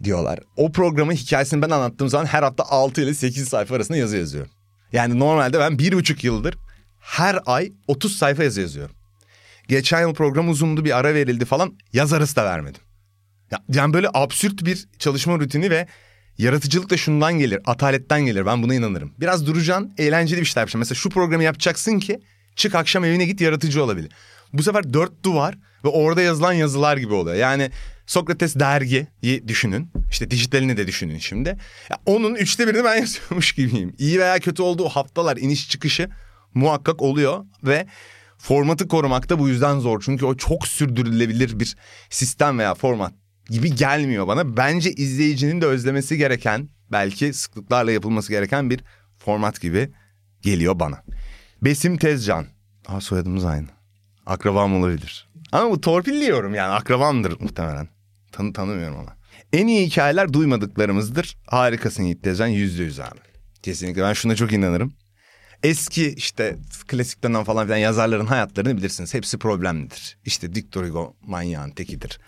Diyorlar. 0.04 0.38
O 0.56 0.72
programın 0.72 1.12
hikayesini 1.12 1.62
ben 1.62 1.70
anlattığım 1.70 2.08
zaman 2.08 2.26
her 2.26 2.42
hafta 2.42 2.64
6 2.64 3.02
ile 3.02 3.14
8 3.14 3.48
sayfa 3.48 3.74
arasında 3.74 3.98
yazı 3.98 4.16
yazıyorum. 4.16 4.52
Yani 4.92 5.18
normalde 5.18 5.58
ben 5.58 5.78
bir 5.78 5.92
buçuk 5.92 6.24
yıldır 6.24 6.56
her 7.06 7.38
ay 7.46 7.72
30 7.86 8.16
sayfa 8.16 8.44
yazı 8.44 8.60
yazıyorum. 8.60 8.96
Geçen 9.68 10.00
yıl 10.00 10.14
program 10.14 10.48
uzundu 10.48 10.84
bir 10.84 10.98
ara 10.98 11.14
verildi 11.14 11.44
falan 11.44 11.78
yaz 11.92 12.12
arası 12.12 12.36
da 12.36 12.44
vermedim. 12.44 12.80
Yani 13.72 13.92
böyle 13.92 14.08
absürt 14.14 14.64
bir 14.64 14.88
çalışma 14.98 15.38
rutini 15.38 15.70
ve 15.70 15.86
Yaratıcılık 16.38 16.90
da 16.90 16.96
şundan 16.96 17.38
gelir, 17.38 17.60
ataletten 17.66 18.26
gelir. 18.26 18.46
Ben 18.46 18.62
buna 18.62 18.74
inanırım. 18.74 19.12
Biraz 19.20 19.46
duracaksın, 19.46 19.94
eğlenceli 19.98 20.40
bir 20.40 20.46
şeyler 20.46 20.60
yapacaksın. 20.60 20.78
Mesela 20.78 20.94
şu 20.94 21.10
programı 21.10 21.42
yapacaksın 21.42 21.98
ki 21.98 22.20
çık 22.56 22.74
akşam 22.74 23.04
evine 23.04 23.24
git 23.24 23.40
yaratıcı 23.40 23.84
olabilir. 23.84 24.12
Bu 24.52 24.62
sefer 24.62 24.92
dört 24.92 25.24
duvar 25.24 25.58
ve 25.84 25.88
orada 25.88 26.22
yazılan 26.22 26.52
yazılar 26.52 26.96
gibi 26.96 27.14
oluyor. 27.14 27.36
Yani 27.36 27.70
Sokrates 28.06 28.54
dergiyi 28.54 29.48
düşünün. 29.48 29.90
İşte 30.10 30.30
dijitalini 30.30 30.76
de 30.76 30.86
düşünün 30.86 31.18
şimdi. 31.18 31.48
Ya 31.90 31.98
onun 32.06 32.34
üçte 32.34 32.68
birini 32.68 32.84
ben 32.84 32.96
yazıyormuş 33.00 33.52
gibiyim. 33.52 33.94
İyi 33.98 34.18
veya 34.18 34.38
kötü 34.38 34.62
olduğu 34.62 34.88
haftalar 34.88 35.36
iniş 35.36 35.70
çıkışı 35.70 36.08
muhakkak 36.54 37.02
oluyor 37.02 37.44
ve 37.62 37.86
formatı 38.38 38.88
korumak 38.88 39.28
da 39.28 39.38
bu 39.38 39.48
yüzden 39.48 39.78
zor. 39.78 40.02
Çünkü 40.04 40.26
o 40.26 40.36
çok 40.36 40.66
sürdürülebilir 40.68 41.60
bir 41.60 41.76
sistem 42.10 42.58
veya 42.58 42.74
format 42.74 43.12
gibi 43.50 43.74
gelmiyor 43.74 44.26
bana. 44.26 44.56
Bence 44.56 44.92
izleyicinin 44.92 45.60
de 45.60 45.66
özlemesi 45.66 46.16
gereken, 46.16 46.68
belki 46.92 47.32
sıklıklarla 47.32 47.92
yapılması 47.92 48.32
gereken 48.32 48.70
bir 48.70 48.80
format 49.18 49.60
gibi 49.60 49.90
geliyor 50.42 50.80
bana. 50.80 51.02
Besim 51.62 51.96
Tezcan. 51.96 52.46
Aa 52.86 53.00
soyadımız 53.00 53.44
aynı. 53.44 53.66
Akrabam 54.26 54.74
olabilir. 54.74 55.28
Ama 55.52 55.70
bu 55.70 55.80
torpilliyorum 55.80 56.54
yani 56.54 56.72
akrabamdır 56.72 57.40
muhtemelen. 57.40 57.88
Tanı 58.32 58.52
tanımıyorum 58.52 58.98
ama. 58.98 59.16
En 59.52 59.66
iyi 59.66 59.86
hikayeler 59.86 60.32
duymadıklarımızdır. 60.32 61.38
Harikasın 61.46 62.02
Yiğit 62.02 62.22
Tezcan 62.22 62.46
yüzde 62.46 62.82
yüz 62.82 63.00
abi. 63.00 63.18
Kesinlikle 63.62 64.02
ben 64.02 64.12
şuna 64.12 64.36
çok 64.36 64.52
inanırım. 64.52 64.92
Eski 65.62 66.14
işte 66.14 66.56
klasik 66.88 67.24
dönem 67.24 67.44
falan 67.44 67.66
filan 67.66 67.78
yazarların 67.78 68.26
hayatlarını 68.26 68.76
bilirsiniz. 68.76 69.14
Hepsi 69.14 69.38
problemlidir. 69.38 70.18
İşte 70.24 70.48
Victor 70.56 70.86
Hugo 70.86 71.16
manyağın 71.26 71.70
tekidir. 71.70 72.18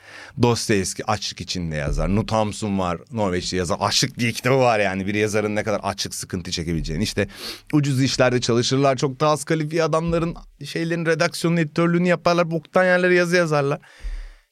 Dostoyevski 0.43 1.07
açlık 1.07 1.41
içinde 1.41 1.77
yazar. 1.77 2.09
Knut 2.09 2.33
Hamsun 2.33 2.79
var 2.79 2.99
Norveçli 3.11 3.57
yazar. 3.57 3.77
Açlık 3.81 4.19
diye 4.19 4.33
kitabı 4.33 4.59
var 4.59 4.81
yani. 4.81 5.07
Bir 5.07 5.15
yazarın 5.15 5.57
ne 5.57 5.65
kadar 5.65 5.81
açlık 5.83 6.15
sıkıntı 6.15 6.51
çekebileceğini. 6.51 7.03
İşte 7.03 7.29
ucuz 7.73 8.03
işlerde 8.03 8.41
çalışırlar. 8.41 8.97
Çok 8.97 9.21
daha 9.21 9.31
az 9.31 9.45
kalifiye 9.45 9.83
adamların 9.83 10.37
şeylerin 10.65 11.07
redaksiyonu 11.07 11.61
editörlüğünü 11.61 12.09
yaparlar. 12.09 12.51
Boktan 12.51 12.85
yerlere 12.85 13.15
yazı 13.15 13.37
yazarlar. 13.37 13.81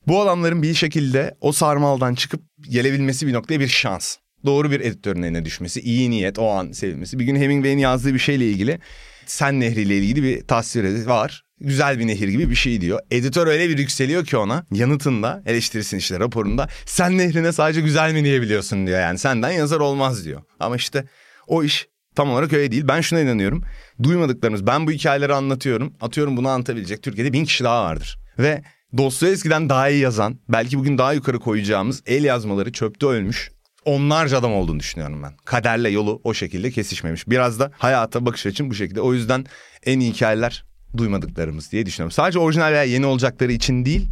Bu 0.06 0.22
adamların 0.22 0.62
bir 0.62 0.74
şekilde 0.74 1.36
o 1.40 1.52
sarmaldan 1.52 2.14
çıkıp 2.14 2.40
gelebilmesi 2.70 3.26
bir 3.26 3.32
noktaya 3.32 3.60
bir 3.60 3.68
şans 3.68 4.16
doğru 4.46 4.70
bir 4.70 4.80
editörün 4.80 5.22
eline 5.22 5.44
düşmesi, 5.44 5.80
iyi 5.80 6.10
niyet, 6.10 6.38
o 6.38 6.50
an 6.50 6.72
sevilmesi. 6.72 7.18
Bir 7.18 7.24
gün 7.24 7.36
Hemingway'in 7.36 7.78
yazdığı 7.78 8.14
bir 8.14 8.18
şeyle 8.18 8.50
ilgili 8.50 8.78
Sen 9.26 9.60
Nehri 9.60 9.80
ile 9.80 9.96
ilgili 9.98 10.22
bir 10.22 10.46
tasvir 10.46 11.06
var. 11.06 11.42
Güzel 11.60 11.98
bir 11.98 12.06
nehir 12.06 12.28
gibi 12.28 12.50
bir 12.50 12.54
şey 12.54 12.80
diyor. 12.80 13.00
Editör 13.10 13.46
öyle 13.46 13.68
bir 13.68 13.78
yükseliyor 13.78 14.26
ki 14.26 14.36
ona 14.36 14.66
yanıtında 14.72 15.42
eleştirisinin 15.46 16.00
işte 16.00 16.20
raporunda 16.20 16.68
sen 16.86 17.18
nehrine 17.18 17.52
sadece 17.52 17.80
güzel 17.80 18.12
mi 18.12 18.24
diyebiliyorsun 18.24 18.86
diyor 18.86 19.00
yani 19.00 19.18
senden 19.18 19.50
yazar 19.50 19.80
olmaz 19.80 20.24
diyor. 20.24 20.42
Ama 20.60 20.76
işte 20.76 21.04
o 21.46 21.64
iş 21.64 21.88
tam 22.14 22.30
olarak 22.30 22.52
öyle 22.52 22.72
değil. 22.72 22.88
Ben 22.88 23.00
şuna 23.00 23.20
inanıyorum. 23.20 23.62
Duymadıklarımız 24.02 24.66
ben 24.66 24.86
bu 24.86 24.90
hikayeleri 24.90 25.34
anlatıyorum. 25.34 25.94
Atıyorum 26.00 26.36
bunu 26.36 26.48
anlatabilecek 26.48 27.02
Türkiye'de 27.02 27.32
bin 27.32 27.44
kişi 27.44 27.64
daha 27.64 27.84
vardır. 27.84 28.18
Ve 28.38 28.62
Dostoyevski'den 28.96 29.68
daha 29.68 29.88
iyi 29.88 30.00
yazan, 30.00 30.40
belki 30.48 30.78
bugün 30.78 30.98
daha 30.98 31.12
yukarı 31.12 31.38
koyacağımız 31.38 32.02
el 32.06 32.24
yazmaları 32.24 32.72
çöpte 32.72 33.06
ölmüş 33.06 33.50
onlarca 33.86 34.38
adam 34.38 34.52
olduğunu 34.52 34.80
düşünüyorum 34.80 35.22
ben. 35.22 35.36
Kaderle 35.44 35.88
yolu 35.88 36.20
o 36.24 36.34
şekilde 36.34 36.70
kesişmemiş. 36.70 37.28
Biraz 37.28 37.60
da 37.60 37.72
hayata 37.78 38.26
bakış 38.26 38.46
açım 38.46 38.70
bu 38.70 38.74
şekilde. 38.74 39.00
O 39.00 39.14
yüzden 39.14 39.46
en 39.84 40.00
iyi 40.00 40.12
hikayeler 40.12 40.64
duymadıklarımız 40.96 41.72
diye 41.72 41.86
düşünüyorum. 41.86 42.12
Sadece 42.12 42.38
orijinal 42.38 42.72
veya 42.72 42.84
yeni 42.84 43.06
olacakları 43.06 43.52
için 43.52 43.84
değil 43.84 44.10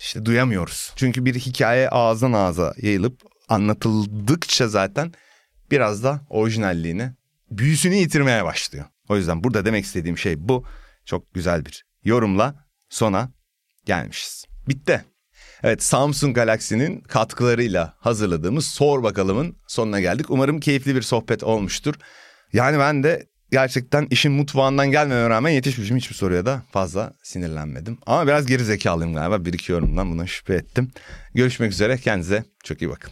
işte 0.00 0.24
duyamıyoruz. 0.24 0.92
Çünkü 0.96 1.24
bir 1.24 1.34
hikaye 1.34 1.88
ağızdan 1.88 2.32
ağza 2.32 2.74
yayılıp 2.82 3.20
anlatıldıkça 3.48 4.68
zaten 4.68 5.12
biraz 5.70 6.04
da 6.04 6.20
orijinalliğini, 6.30 7.12
büyüsünü 7.50 7.94
yitirmeye 7.94 8.44
başlıyor. 8.44 8.84
O 9.08 9.16
yüzden 9.16 9.44
burada 9.44 9.64
demek 9.64 9.84
istediğim 9.84 10.18
şey 10.18 10.48
bu. 10.48 10.64
Çok 11.04 11.34
güzel 11.34 11.64
bir 11.64 11.84
yorumla 12.04 12.66
sona 12.88 13.32
gelmişiz. 13.84 14.44
Bitti. 14.68 15.04
Evet 15.64 15.82
Samsung 15.82 16.34
Galaxy'nin 16.34 17.00
katkılarıyla 17.00 17.94
hazırladığımız 17.98 18.66
Sor 18.66 19.02
Bakalım'ın 19.02 19.56
sonuna 19.66 20.00
geldik. 20.00 20.30
Umarım 20.30 20.60
keyifli 20.60 20.94
bir 20.94 21.02
sohbet 21.02 21.44
olmuştur. 21.44 21.94
Yani 22.52 22.78
ben 22.78 23.02
de 23.02 23.26
gerçekten 23.50 24.06
işin 24.10 24.32
mutfağından 24.32 24.90
gelmeme 24.90 25.28
rağmen 25.28 25.50
yetişmişim 25.50 25.96
hiçbir 25.96 26.14
soruya 26.14 26.46
da 26.46 26.62
fazla 26.72 27.12
sinirlenmedim. 27.22 27.98
Ama 28.06 28.26
biraz 28.26 28.46
geri 28.46 28.64
zekalıyım 28.64 29.14
galiba 29.14 29.44
bir 29.44 29.52
iki 29.52 29.72
buna 30.12 30.26
şüphe 30.26 30.54
ettim. 30.54 30.90
Görüşmek 31.34 31.72
üzere 31.72 31.98
kendinize 31.98 32.44
çok 32.64 32.82
iyi 32.82 32.90
bakın. 32.90 33.10